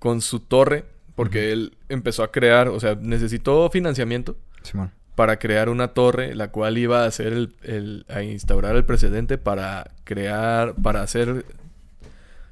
[0.00, 4.90] con su torre, porque él empezó a crear, o sea, necesitó financiamiento Simón.
[5.22, 9.38] Para crear una torre, la cual iba a hacer el, el- a instaurar el precedente
[9.38, 11.44] para crear, para hacer.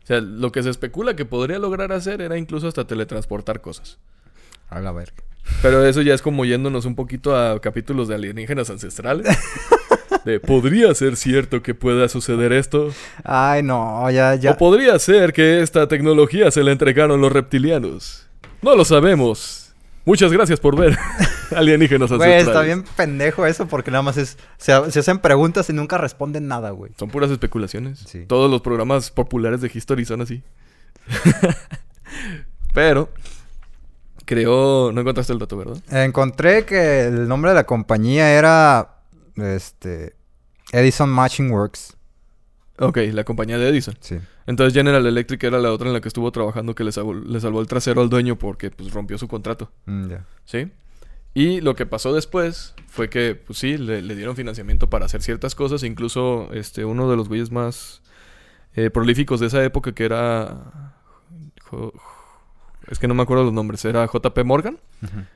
[0.04, 3.98] O sea, lo que se especula que podría lograr hacer era incluso hasta teletransportar cosas.
[4.68, 5.24] A la verga.
[5.62, 9.26] Pero eso ya es como yéndonos un poquito a capítulos de alienígenas ancestrales.
[10.24, 12.92] De podría ser cierto que pueda suceder esto.
[13.24, 14.52] Ay, no, ya, ya.
[14.52, 18.28] O podría ser que esta tecnología se la entregaron los reptilianos.
[18.62, 19.69] No lo sabemos.
[20.04, 20.96] Muchas gracias por ver
[21.54, 22.46] alienígenas Güey, ancestrales.
[22.48, 24.38] está bien pendejo eso porque nada más es...
[24.56, 26.92] Se, se hacen preguntas y nunca responden nada, güey.
[26.98, 28.00] Son puras especulaciones.
[28.00, 28.24] Sí.
[28.26, 30.42] Todos los programas populares de History son así.
[32.74, 33.10] Pero
[34.24, 35.76] creó, no encontraste el dato, ¿verdad?
[35.90, 38.96] Encontré que el nombre de la compañía era...
[39.36, 40.14] Este...
[40.72, 41.96] Edison Matching Works.
[42.78, 43.96] Ok, la compañía de Edison.
[44.00, 44.18] Sí.
[44.50, 47.40] Entonces General Electric era la otra en la que estuvo trabajando que le salvó, le
[47.40, 49.70] salvó el trasero al dueño porque pues rompió su contrato.
[49.86, 50.12] Mm.
[50.44, 50.70] ¿Sí?
[51.34, 55.22] Y lo que pasó después fue que, pues sí, le, le dieron financiamiento para hacer
[55.22, 55.84] ciertas cosas.
[55.84, 58.02] Incluso este, uno de los güeyes más
[58.74, 60.92] eh, prolíficos de esa época, que era.
[61.62, 61.92] Jo-
[62.88, 64.78] es que no me acuerdo los nombres, era JP Morgan,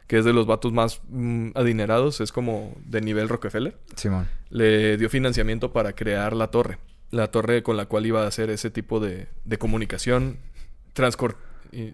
[0.09, 3.79] que es de los vatos más mm, adinerados, es como de nivel Rockefeller.
[3.95, 4.27] Simón.
[4.51, 6.79] Le dio financiamiento para crear la torre,
[7.15, 10.39] la torre con la cual iba a hacer ese tipo de, de comunicación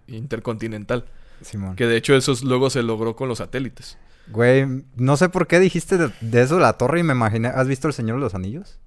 [0.07, 1.05] intercontinental.
[1.41, 1.75] Simón.
[1.75, 3.97] Que de hecho eso es- luego se logró con los satélites.
[4.27, 4.65] Güey,
[4.95, 7.47] no sé por qué dijiste de, de eso la torre y me imaginé.
[7.49, 8.79] ¿Has visto El Señor de los Anillos?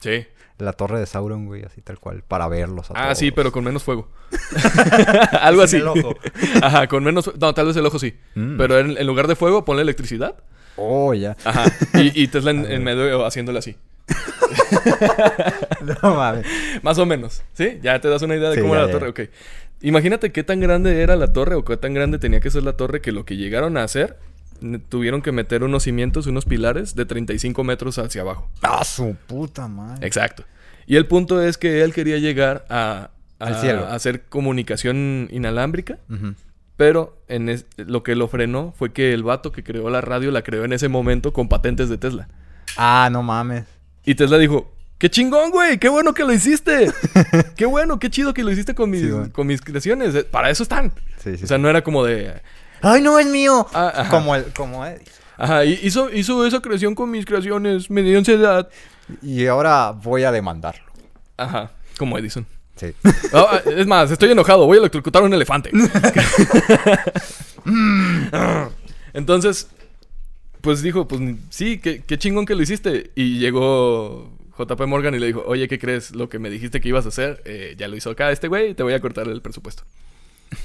[0.00, 0.26] Sí.
[0.58, 3.64] La torre de Sauron, güey, así tal cual, para verlos a Ah, sí, pero con
[3.64, 4.08] menos fuego.
[5.40, 5.78] Algo así.
[5.78, 6.14] Sin el ojo.
[6.62, 7.30] Ajá, con menos...
[7.40, 8.14] No, tal vez el ojo sí.
[8.34, 8.56] Mm.
[8.58, 10.36] Pero en, en lugar de fuego, ponle electricidad.
[10.76, 11.36] Oh, ya.
[11.44, 11.64] Ajá.
[11.94, 13.76] Y, y Tesla en, en medio haciéndole así.
[16.02, 16.46] no mames.
[16.82, 17.42] Más o menos.
[17.54, 17.78] ¿Sí?
[17.82, 18.98] Ya te das una idea de Sí, cómo ya, era la ya.
[18.98, 19.10] torre.
[19.10, 19.20] Ok.
[19.82, 22.74] Imagínate qué tan grande era la torre o qué tan grande tenía que ser la
[22.74, 24.18] torre que lo que llegaron a hacer
[24.90, 28.50] tuvieron que meter unos cimientos, unos pilares de 35 metros hacia abajo.
[28.60, 30.06] Ah, su puta madre.
[30.06, 30.44] Exacto.
[30.86, 33.08] Y el punto es que él quería llegar a,
[33.38, 33.86] a- Al cielo.
[33.86, 35.96] a hacer comunicación inalámbrica,
[36.76, 40.30] pero en es- lo que lo frenó fue que el vato que creó la radio
[40.30, 42.28] la creó en ese momento con patentes de Tesla.
[42.76, 43.64] Ah, no mames.
[44.04, 45.78] Y Tesla dijo, ¡qué chingón, güey!
[45.78, 46.90] ¡Qué bueno que lo hiciste!
[47.56, 50.14] ¡Qué bueno, qué chido que lo hiciste con mis, Sí, con mis creaciones!
[50.14, 50.92] Eh, Para eso están.
[51.22, 51.44] Sí, sí.
[51.44, 52.40] O sea, no era como de...
[52.82, 53.66] ¡Ay, no es mío!
[53.74, 55.14] Ah, como el, como Edison.
[55.36, 58.68] Ajá, y- hizo, hizo esa creación con mis creaciones, me dio ansiedad.
[59.22, 60.82] Y ahora voy a demandarlo.
[61.36, 62.46] Ajá, como Edison.
[62.76, 62.94] Sí.
[63.34, 65.70] Ah, es más, estoy enojado, voy a electrocutar a un elefante.
[69.12, 69.68] Entonces,
[70.60, 73.10] pues dijo, pues sí, qué, qué chingón que lo hiciste.
[73.14, 76.14] Y llegó JP Morgan y le dijo, oye, ¿qué crees?
[76.14, 78.74] Lo que me dijiste que ibas a hacer, eh, ya lo hizo acá este güey,
[78.74, 79.84] te voy a cortar el presupuesto.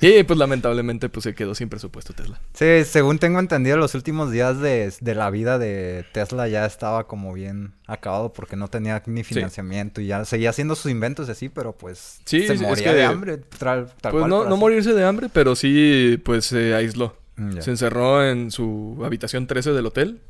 [0.00, 2.38] Y pues lamentablemente pues se quedó sin presupuesto Tesla.
[2.52, 7.06] Sí, según tengo entendido, los últimos días de, de la vida de Tesla ya estaba
[7.06, 11.30] como bien acabado porque no tenía ni financiamiento y ya seguía haciendo sus inventos y
[11.30, 13.36] así, pero pues Sí, se es moría que- de hambre.
[13.38, 14.60] Tal, tal pues cual, no, no así.
[14.60, 17.16] morirse de hambre, pero sí pues se aisló.
[17.36, 17.60] Mm.
[17.60, 20.20] Se encerró en su habitación 13 del hotel.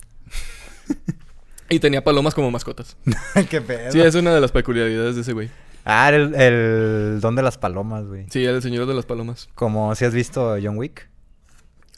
[1.69, 2.97] y tenía palomas como mascotas.
[3.51, 3.93] Qué pedo.
[3.93, 5.51] Sí, es una de las peculiaridades de ese güey.
[5.85, 8.27] Ah, el, el don de las palomas, güey.
[8.31, 9.49] Sí, el señor de las palomas.
[9.55, 11.09] Como si has visto John Wick.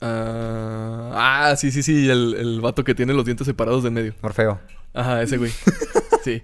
[0.00, 2.10] Ah, ah, sí, sí, sí.
[2.10, 4.14] El, el vato que tiene los dientes separados de medio.
[4.22, 4.60] Morfeo.
[4.92, 5.52] Ajá, ese güey.
[6.24, 6.42] Sí.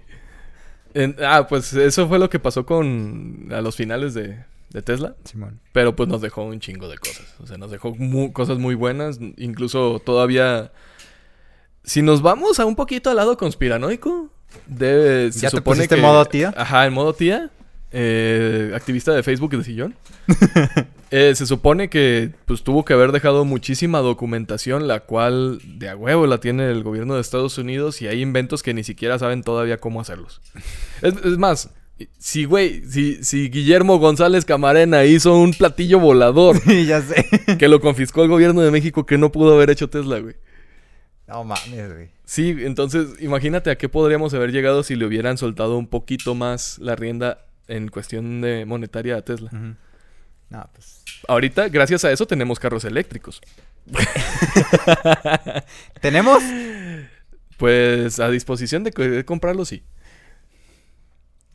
[0.93, 3.49] En- ah, pues eso fue lo que pasó con...
[3.51, 5.15] A los finales de, de Tesla.
[5.23, 5.59] Simón.
[5.71, 7.35] Pero pues nos dejó un chingo de cosas.
[7.39, 7.95] O sea, nos dejó
[8.33, 9.19] cosas muy buenas.
[9.37, 10.71] Incluso todavía...
[11.83, 14.29] Si nos vamos a un poquito al lado conspiranoico,
[14.67, 16.01] debe, se ¿Ya te supone pusiste que...
[16.01, 16.53] modo tía?
[16.57, 17.51] Ajá, en modo tía.
[17.91, 19.95] eh, activista de Facebook de sillón.
[21.15, 25.95] Eh, se supone que pues tuvo que haber dejado muchísima documentación, la cual de a
[25.95, 29.43] huevo la tiene el gobierno de Estados Unidos y hay inventos que ni siquiera saben
[29.43, 30.41] todavía cómo hacerlos.
[31.03, 31.69] Es, es más,
[32.17, 37.25] si güey, si, si Guillermo González Camarena hizo un platillo volador Sí, ya sé.
[37.59, 40.35] que lo confiscó el gobierno de México que no pudo haber hecho Tesla, güey.
[41.27, 42.09] No mames, güey.
[42.25, 46.79] Sí, entonces imagínate a qué podríamos haber llegado si le hubieran soltado un poquito más
[46.79, 49.49] la rienda en cuestión de monetaria a Tesla.
[50.49, 51.03] No, pues.
[51.27, 53.41] Ahorita, gracias a eso, tenemos carros eléctricos.
[56.01, 56.43] ¿Tenemos?
[57.57, 59.83] Pues a disposición de comprarlos, sí.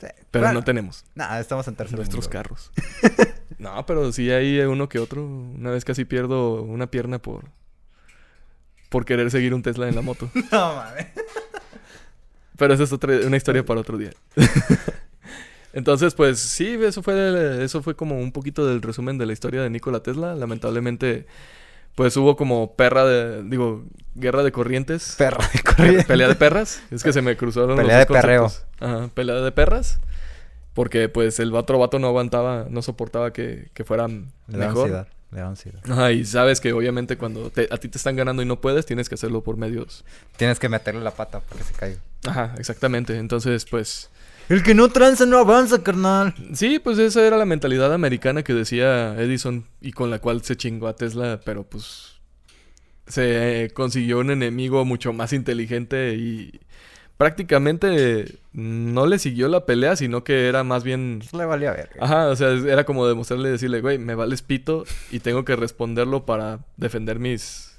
[0.01, 0.07] Sí.
[0.30, 2.32] Pero Bueno, no tenemos Nah, estamos en tercer nuestros mundo.
[2.32, 2.70] carros.
[3.59, 5.24] no, pero sí hay uno que otro.
[5.24, 7.44] Una vez casi pierdo una pierna por...
[8.88, 10.30] Por querer seguir un Tesla en la moto.
[10.53, 11.07] No mames.
[12.57, 14.11] Pero esa es otra, una historia para otro día.
[15.72, 19.62] Entonces, pues sí, eso fue, eso fue como un poquito del resumen de la historia
[19.62, 20.34] de Nikola Tesla.
[20.34, 21.26] Lamentablemente,
[21.99, 23.84] pues hubo como perra de, digo,
[24.14, 25.16] guerra de corrientes.
[25.18, 26.05] Perro de corriente.
[26.05, 26.80] Pelea de perras.
[26.92, 28.53] Es que se me cruzaron los Pelea dos de perreo.
[28.78, 29.99] Ajá, pelea de perras.
[30.74, 34.82] Porque pues el otro vato no aguantaba, no soportaba que, que fueran Le mejor.
[34.84, 35.09] ansiedad.
[35.32, 35.80] Le da ansiedad.
[35.90, 38.86] Ajá, y sabes que obviamente cuando te- a ti te están ganando y no puedes,
[38.86, 40.05] tienes que hacerlo por medios.
[40.36, 41.99] Tienes que meterle la pata para que se caiga.
[42.28, 43.18] Ajá, exactamente.
[43.18, 44.09] Entonces, pues...
[44.49, 46.34] El que no tranza no avanza, carnal.
[46.55, 50.57] Sí, pues esa era la mentalidad americana que decía Edison y con la cual se
[50.57, 52.18] chingó a Tesla, pero pues
[53.07, 56.61] se eh, consiguió un enemigo mucho más inteligente y
[57.18, 61.20] prácticamente no le siguió la pelea, sino que era más bien...
[61.32, 61.96] Le valía verga.
[62.01, 66.24] Ajá, o sea, era como demostrarle, decirle, güey, me vales pito y tengo que responderlo
[66.24, 67.76] para defender mis,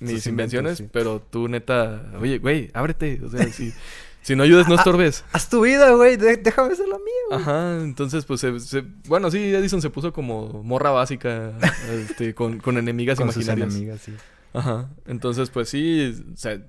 [0.00, 0.90] mis Sus invenciones, inventos, sí.
[0.92, 3.72] pero tú neta, oye, güey, ábrete, o sea, si,
[4.22, 5.24] si no ayudas, no estorbes.
[5.32, 6.16] Haz tu vida, güey.
[6.16, 7.40] déjame ser la mía, güey.
[7.40, 11.52] Ajá, entonces pues se, se- bueno, sí, Edison se puso como morra básica
[11.90, 13.74] este, con, con enemigas Con sus imaginarias.
[13.74, 14.14] enemigas, sí.
[14.52, 16.60] Ajá, entonces pues sí, o sea,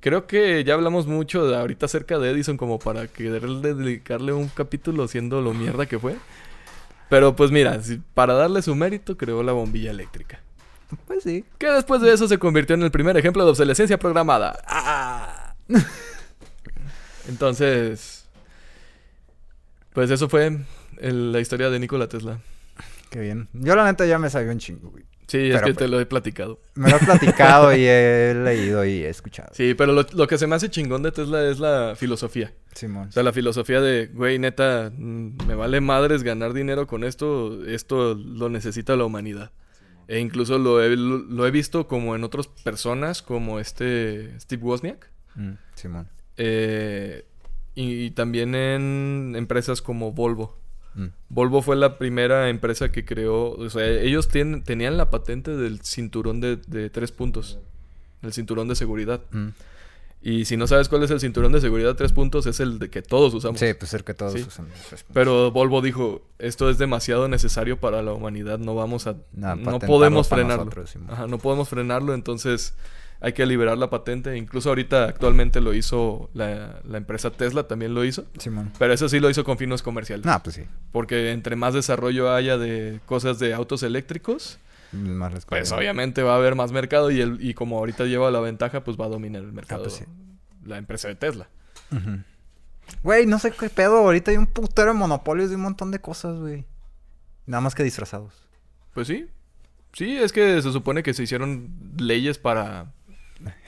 [0.00, 4.48] creo que ya hablamos mucho de ahorita acerca de Edison como para querer dedicarle un
[4.48, 6.16] capítulo siendo lo mierda que fue.
[7.10, 10.40] Pero pues mira, si- para darle su mérito, creó la bombilla eléctrica.
[11.06, 11.44] Pues sí.
[11.58, 14.62] Que después de eso se convirtió en el primer ejemplo de obsolescencia programada.
[14.66, 15.54] ¡Ah!
[17.28, 18.26] Entonces,
[19.92, 20.58] pues eso fue
[20.98, 22.40] el- la historia de Nikola Tesla.
[23.10, 23.48] Qué bien.
[23.52, 25.04] Yo la neta ya me sabía un chingo, güey.
[25.26, 26.58] Sí, es que pues, te lo he platicado.
[26.74, 29.50] Me lo he platicado y he leído y he escuchado.
[29.52, 32.52] Sí, pero lo, lo que se me hace chingón de Tesla es la filosofía.
[32.74, 33.08] Simón.
[33.08, 37.62] O sea, la filosofía de, güey, neta, mm, me vale madres ganar dinero con esto,
[37.66, 39.50] esto lo necesita la humanidad.
[40.06, 44.62] E incluso lo he, lo, lo he visto como en otras personas, como este Steve
[44.62, 45.10] Wozniak.
[45.34, 46.08] Mm, Simón.
[46.38, 47.24] Eh,
[47.74, 50.56] y, y también en empresas como Volvo.
[50.94, 55.54] Mm, Volvo fue la primera empresa que creó, o sea, ellos tienen- tenían la patente
[55.56, 57.58] del cinturón de, de tres puntos,
[58.22, 59.20] el cinturón de seguridad.
[59.30, 59.48] mm.
[60.20, 62.90] Y si no sabes cuál es el cinturón de seguridad tres puntos, es el de
[62.90, 63.60] que todos usamos.
[63.60, 64.40] Sí, pues ser que todos Sí.
[64.42, 65.04] puntos.
[65.12, 69.14] Pero Volvo dijo, esto es demasiado necesario para la humanidad, no vamos a...
[69.32, 70.64] No podemos frenarlo.
[70.64, 71.10] nosotros, Simón.
[71.12, 72.74] Ajá, no podemos frenarlo, entonces
[73.20, 74.36] hay que liberar la patente.
[74.36, 78.26] Incluso ahorita actualmente lo hizo la, la empresa Tesla, también lo hizo.
[78.38, 78.72] Simón.
[78.78, 80.24] Pero eso sí lo hizo con fines comerciales.
[80.24, 80.62] No, pues sí.
[80.92, 84.58] Porque entre más desarrollo haya de cosas de autos eléctricos,
[84.92, 88.40] Más pues obviamente va a haber más mercado y, el, y como ahorita lleva la
[88.40, 89.82] ventaja, pues va a dominar el mercado.
[89.82, 90.04] pues sí.
[90.64, 91.48] La empresa de Tesla.
[91.90, 92.22] Ujú.
[93.02, 93.98] Güey, no sé qué pedo.
[93.98, 96.64] Ahorita hay un putero de monopolios de un montón de cosas, güey.
[97.46, 98.34] Nada más que disfrazados.
[98.94, 99.26] Pues sí.
[99.92, 102.92] Sí, es que se supone que se hicieron leyes para...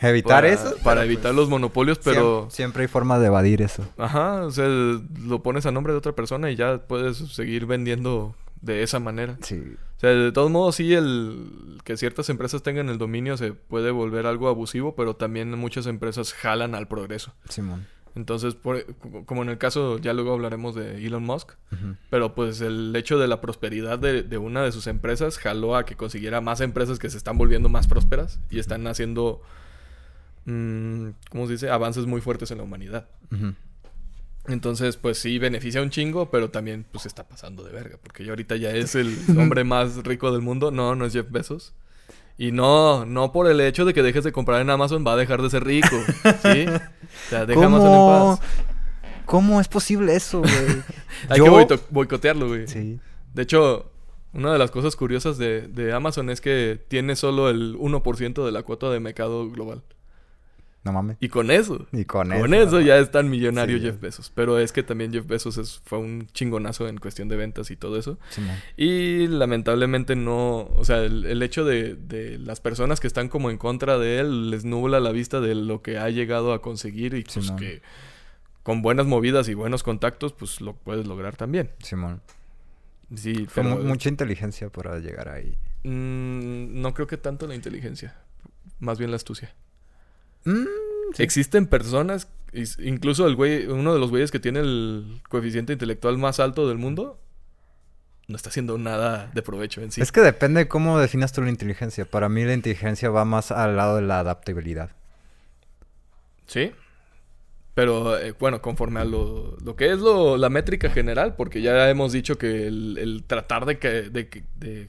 [0.00, 0.74] Evitar para, eso.
[0.82, 2.46] Para evitar pues, los monopolios, pero...
[2.46, 3.86] siem- Siempre hay forma de evadir eso.
[3.98, 8.34] Ajá, o sea, lo pones a nombre de otra persona y ya puedes seguir vendiendo
[8.60, 9.36] de esa manera.
[9.42, 9.56] Sí.
[9.96, 13.90] O sea, de todos modos, sí, el que ciertas empresas tengan el dominio se puede
[13.90, 17.32] volver algo abusivo, pero también muchas empresas jalan al progreso.
[17.48, 17.86] Simón.
[18.16, 18.84] Entonces, por-
[19.24, 21.52] como en el caso, ya luego hablaremos de Elon Musk,
[22.10, 25.84] pero pues el hecho de la prosperidad de, de una de sus empresas jaló a
[25.84, 29.42] que consiguiera más empresas que se están volviendo más prósperas y están haciendo,
[30.45, 33.09] mm, ¿cómo se dice?, avances muy fuertes en la humanidad.
[34.47, 38.30] Entonces, pues sí, beneficia un chingo, pero también pues está pasando de verga, porque ya
[38.30, 40.70] ahorita ya es el hombre más rico del mundo.
[40.70, 41.74] No, no es Jeff Bezos.
[42.38, 45.16] Y no, no por el hecho de que dejes de comprar en Amazon va a
[45.16, 45.95] dejar de ser rico,
[46.43, 46.64] ¿sí?
[47.26, 48.38] O sea, deja Amazon en ¿Cómo?
[48.41, 48.49] paz.
[49.26, 50.53] ¿Cómo es posible eso, güey?
[51.28, 52.66] Hay Yo- que boicotearlo, güey.
[52.66, 52.99] Sí.
[53.34, 53.93] De hecho,
[54.32, 58.53] una de las cosas curiosas de, de Amazon es que tiene solo el 1% de
[58.53, 59.82] la cuota de mercado global.
[60.82, 61.18] No mames.
[61.20, 62.68] Y con eso, Y con, con eso.
[62.68, 64.00] eso ya es tan millonario Sí, Jeff.
[64.00, 64.32] Bezos.
[64.34, 67.76] Pero es que también Jeff Bezos es- fue un chingonazo en cuestión de ventas y
[67.76, 68.18] todo eso.
[68.30, 68.56] Simón.
[68.78, 73.50] Y lamentablemente no, o sea, el, el hecho de, de las personas que están como
[73.50, 77.12] en contra de él les nubla la vista de lo que ha llegado a conseguir
[77.14, 77.82] y pues que
[78.62, 81.72] con buenas movidas y buenos contactos pues lo puedes lograr también.
[81.82, 82.22] Simón.
[83.14, 85.58] Sí, Fue pero mucha inteligencia para llegar ahí.
[85.84, 88.16] mm, no creo que tanto la inteligencia,
[88.78, 89.52] más bien la astucia.
[90.45, 90.64] Mm,
[91.14, 91.22] sí.
[91.22, 92.28] Existen personas,
[92.78, 96.78] incluso el güey, uno de los güeyes que tiene el coeficiente intelectual más alto del
[96.78, 97.20] mundo,
[98.28, 100.01] no está haciendo nada de provecho en sí.
[100.01, 102.05] Es que depende de cómo definas tú la inteligencia.
[102.05, 104.91] Para mí la inteligencia va más al lado de la adaptabilidad.
[106.47, 106.72] Sí.
[107.74, 111.88] Pero eh, bueno, conforme a lo, lo que es lo, la métrica general, porque ya
[111.91, 114.88] hemos dicho que el, el tratar de, que, de, que- de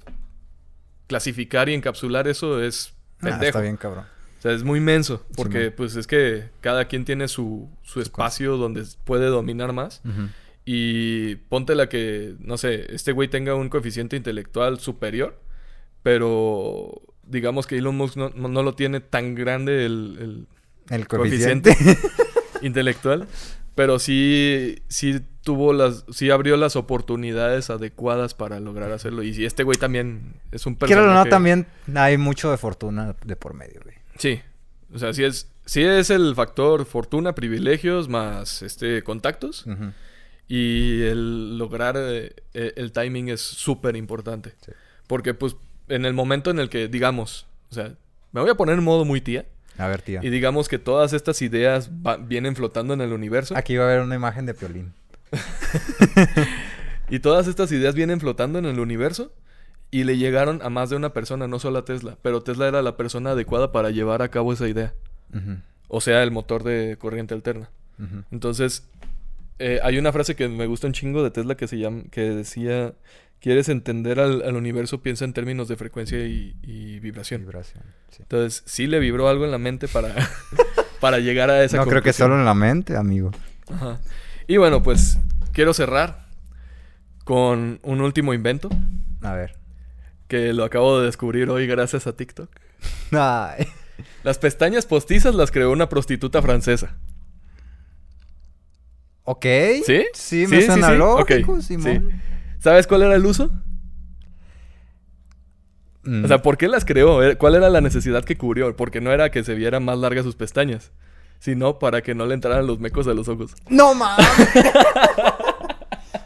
[1.07, 3.45] clasificar y encapsular eso es Ah, pendejo.
[3.45, 4.05] está bien, cabrón.
[4.41, 8.57] O sea, es muy inmenso, porque pues es que cada quien tiene su, su espacio
[8.57, 10.01] donde puede dominar más.
[10.65, 15.39] Y ponte la que, no sé, este güey tenga un coeficiente intelectual superior,
[16.01, 20.17] pero digamos que Elon Musk no, no- lo tiene tan grande el,
[20.89, 21.75] el El coeficiente.
[22.61, 23.27] intelectual,
[23.75, 29.23] pero sí, sí tuvo las, sí abrió las oportunidades adecuadas para lograr hacerlo.
[29.23, 31.25] Y si este güey también es un Quiero o personaje...
[31.25, 33.95] no, también hay mucho de fortuna de por medio, güey.
[34.17, 34.41] Sí,
[34.93, 39.65] o sea, sí es, sí es el factor fortuna, privilegios, más este contactos.
[40.47, 44.53] Y el lograr eh, eh, el timing es súper importante.
[44.65, 44.71] Sí.
[45.07, 45.55] Porque pues
[45.87, 47.93] en el momento en el que, digamos, o sea,
[48.33, 49.45] me voy a poner en modo muy tía.
[49.77, 50.19] A ver, tía.
[50.21, 53.55] Y digamos que todas estas ideas va- vienen flotando en el universo.
[53.55, 54.93] Aquí va a haber una imagen de Piolín.
[57.09, 59.33] Y todas estas ideas vienen flotando en el universo.
[59.91, 62.17] Y le llegaron a más de una persona, no solo a Tesla.
[62.21, 64.93] Pero Tesla era la persona adecuada para llevar a cabo esa idea.
[65.89, 67.69] O sea, el motor de corriente alterna.
[68.31, 68.87] Entonces,
[69.59, 72.21] eh, hay una frase que me gusta un chingo de Tesla que se llama, que
[72.21, 72.93] decía,
[73.39, 77.41] quieres entender al, al universo, piensa en términos de frecuencia y, y vibración.
[77.41, 77.83] Vibración.
[78.09, 78.23] sí.
[78.23, 80.15] Entonces, sí le vibró algo en la mente para,
[81.01, 82.29] para llegar a esa No creo que conclusión.
[82.29, 83.31] solo en la mente, amigo.
[83.71, 83.99] Ajá.
[84.47, 85.19] Y bueno, pues
[85.51, 86.25] quiero cerrar
[87.23, 88.69] con un último invento
[89.21, 89.55] A ver.
[90.31, 92.49] Que lo acabo de descubrir hoy gracias a TikTok.
[93.11, 93.67] Ay.
[94.23, 96.95] Las pestañas postizas las creó una prostituta francesa.
[99.25, 99.45] Ok.
[99.85, 100.05] ¿Sí?
[100.13, 102.07] Sí, me suena lógico, Ok, Simón.
[102.09, 102.17] sí.
[102.59, 103.51] ¿Sabes cuál era el uso?
[106.03, 106.23] Mm.
[106.23, 107.21] O sea, ¿por qué las creó?
[107.21, 108.73] Eh, ¿Cuál era la necesidad que cubrió?
[108.77, 110.93] Porque no era que se vieran más largas sus pestañas,
[111.39, 113.53] sino para que no le entraran los mecos a los ojos.
[113.69, 114.25] ¡No mames!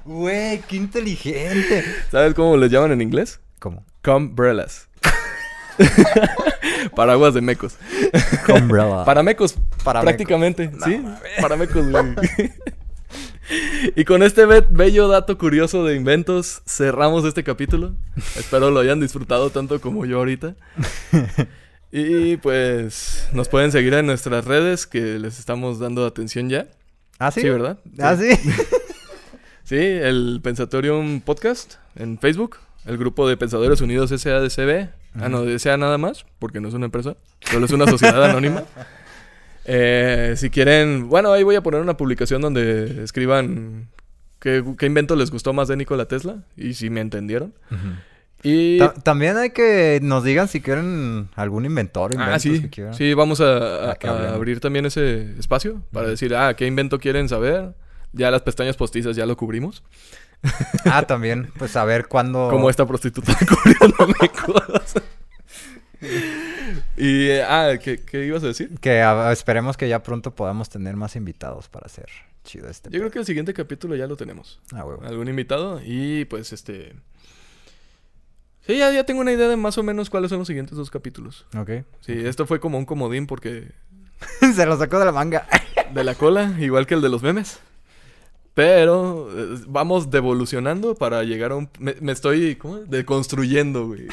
[0.06, 1.84] Güey, qué inteligente.
[2.12, 3.40] ¿Sabes cómo les llaman en inglés?
[3.58, 3.84] ¿Cómo?
[4.06, 4.88] Cumbrellas.
[6.96, 7.76] Paraguas de mecos.
[8.48, 9.04] Umbrella.
[9.04, 10.72] Para mecos, Para prácticamente.
[10.86, 11.02] sí,
[11.42, 12.06] para mecos, güey.
[13.96, 17.94] y con este be- bello dato curioso de inventos, cerramos este capítulo.
[18.38, 20.56] Espero lo hayan disfrutado tanto como yo ahorita.
[21.98, 26.68] Y pues nos pueden seguir en nuestras redes que les estamos dando atención ya.
[27.20, 27.40] ¿Ah, sí?
[27.40, 27.80] Sí, ¿verdad?
[28.00, 28.32] ¿Ah, sí?
[29.64, 34.90] Sí, el Pensatorium Podcast en Facebook, el grupo de Pensadores Unidos SADCB.
[35.20, 38.24] Ah, no, de SA nada más, porque no es una empresa, solo es una sociedad
[38.30, 38.64] anónima.
[39.66, 43.88] Eh, si quieren, bueno, ahí voy a poner una publicación donde escriban
[44.40, 47.54] qué, qué invento les gustó más de Nikola Tesla y si me entendieron.
[48.44, 48.78] Y...
[48.78, 52.14] Ta- también hay que nos digan si quieren algún inventor.
[52.20, 52.70] Ah, sí.
[52.70, 52.94] que.
[52.94, 57.28] Sí, vamos a, a- a abrir también ese espacio para decir, ah, ¿qué invento quieren
[57.28, 57.74] saber?
[58.14, 59.82] Ya las pestañas postizas ya lo cubrimos.
[60.86, 61.52] Ah, también.
[61.58, 62.50] Pues a ver cuándo...
[62.50, 64.96] Como esta prostituta cubriéndome cosas.
[66.98, 68.70] y, eh, ah, ¿qué, qué ibas a decir?
[68.80, 72.08] Que a- esperemos que ya pronto podamos tener más invitados para hacer
[72.44, 72.90] chido este.
[72.92, 74.60] Yo creo que el siguiente capítulo ya lo tenemos.
[74.74, 75.04] Ah, huevo.
[75.06, 76.94] Algún invitado y pues este...
[78.68, 80.90] Sí, ya, ya tengo una idea de más o menos cuáles son los siguientes dos
[80.90, 81.46] capítulos.
[81.58, 81.70] Ok.
[82.02, 83.72] Sí, esto fue como un comodín porque
[84.56, 85.48] Se lo sacó de la manga.
[85.94, 87.60] de la cola, igual que el de los memes.
[88.56, 91.70] Pero eh, vamos devolucionando para llegar a un...
[91.78, 92.78] Me, me estoy, ¿cómo?
[92.78, 94.08] Deconstruyendo, güey.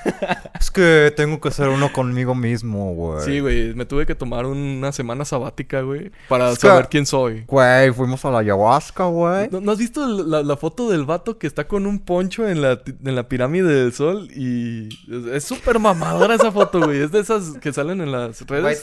[0.60, 3.24] es que tengo que hacer uno conmigo mismo, güey.
[3.24, 3.74] Sí, güey.
[3.74, 6.12] Me tuve que tomar una semana sabática, güey.
[6.28, 7.42] Para Es que- saber quién soy.
[7.48, 9.48] Güey, fuimos a la ayahuasca, güey.
[9.50, 12.62] ¿No, no has visto la, la foto del vato que está con un poncho en
[12.62, 14.28] la, en la pirámide del sol?
[14.32, 14.90] Y
[15.34, 17.00] es- súper mamadora esa foto, güey.
[17.00, 18.80] Es de esas que salen en las redes.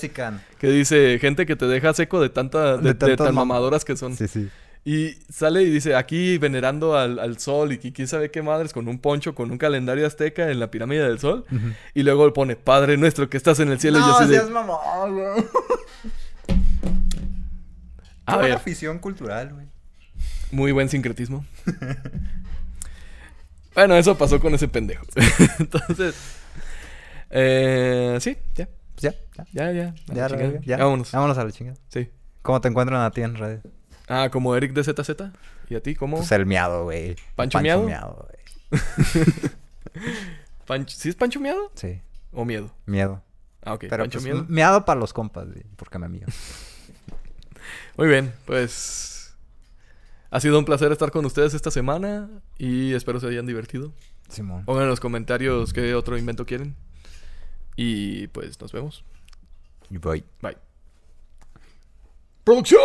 [0.60, 2.76] Que dice gente que te deja seco de tanta...
[2.76, 4.14] De, De de tantas tan mam- mamadoras que son.
[4.18, 4.50] Sí, sí.
[4.88, 8.88] Y sale y dice, aquí venerando al, al sol y quién sabe qué madres, con
[8.88, 11.44] un poncho, con un calendario azteca en la pirámide del sol.
[11.96, 13.98] Y luego pone, Padre nuestro que estás en el cielo.
[13.98, 15.44] y yo No, así de, seas mamón, güey.
[18.28, 19.66] a ver, afición cultural, güey.
[20.52, 21.44] muy buen sincretismo.
[23.74, 25.06] bueno, eso pasó con ese pendejo.
[25.60, 26.16] Entonces,
[27.32, 29.46] eh, sí, ya, Pues ya, ya.
[29.52, 29.96] ya, ya.
[30.14, 30.78] Ya, ya, ya.
[30.78, 31.12] Vámonos.
[31.12, 31.78] Vámonos a la chingada.
[31.90, 32.10] Sí.
[32.42, 33.62] ¿Cómo te encuentran a ti en redes?
[34.08, 35.10] Ah, como Eric de ZZ.
[35.70, 36.18] ¿Y a ti cómo?
[36.18, 37.16] Pues el miado, güey.
[37.36, 37.84] ¿Pancho miado?
[37.84, 38.82] güey.
[40.68, 42.02] Pancho- ¿Sí es Pancho Miado Sí,
[42.32, 42.72] o Miedo?
[42.86, 43.22] miedo.
[43.64, 43.82] Ah, ok.
[43.90, 44.46] Pero Pancho pues, Miedo.
[44.50, 45.64] miado para los compas, güey.
[45.76, 46.26] Porque me mío.
[47.98, 49.36] Muy bien, pues
[50.32, 53.94] ha sido un placer estar con ustedes esta semana y espero se hayan divertido.
[54.30, 54.66] Simón.
[54.66, 56.76] Pongan en los comentarios qué otro invento quieren.
[57.76, 59.04] Y pues nos vemos.
[59.90, 60.24] Voy.
[60.42, 60.58] Bye.
[62.44, 62.82] ¡Producción!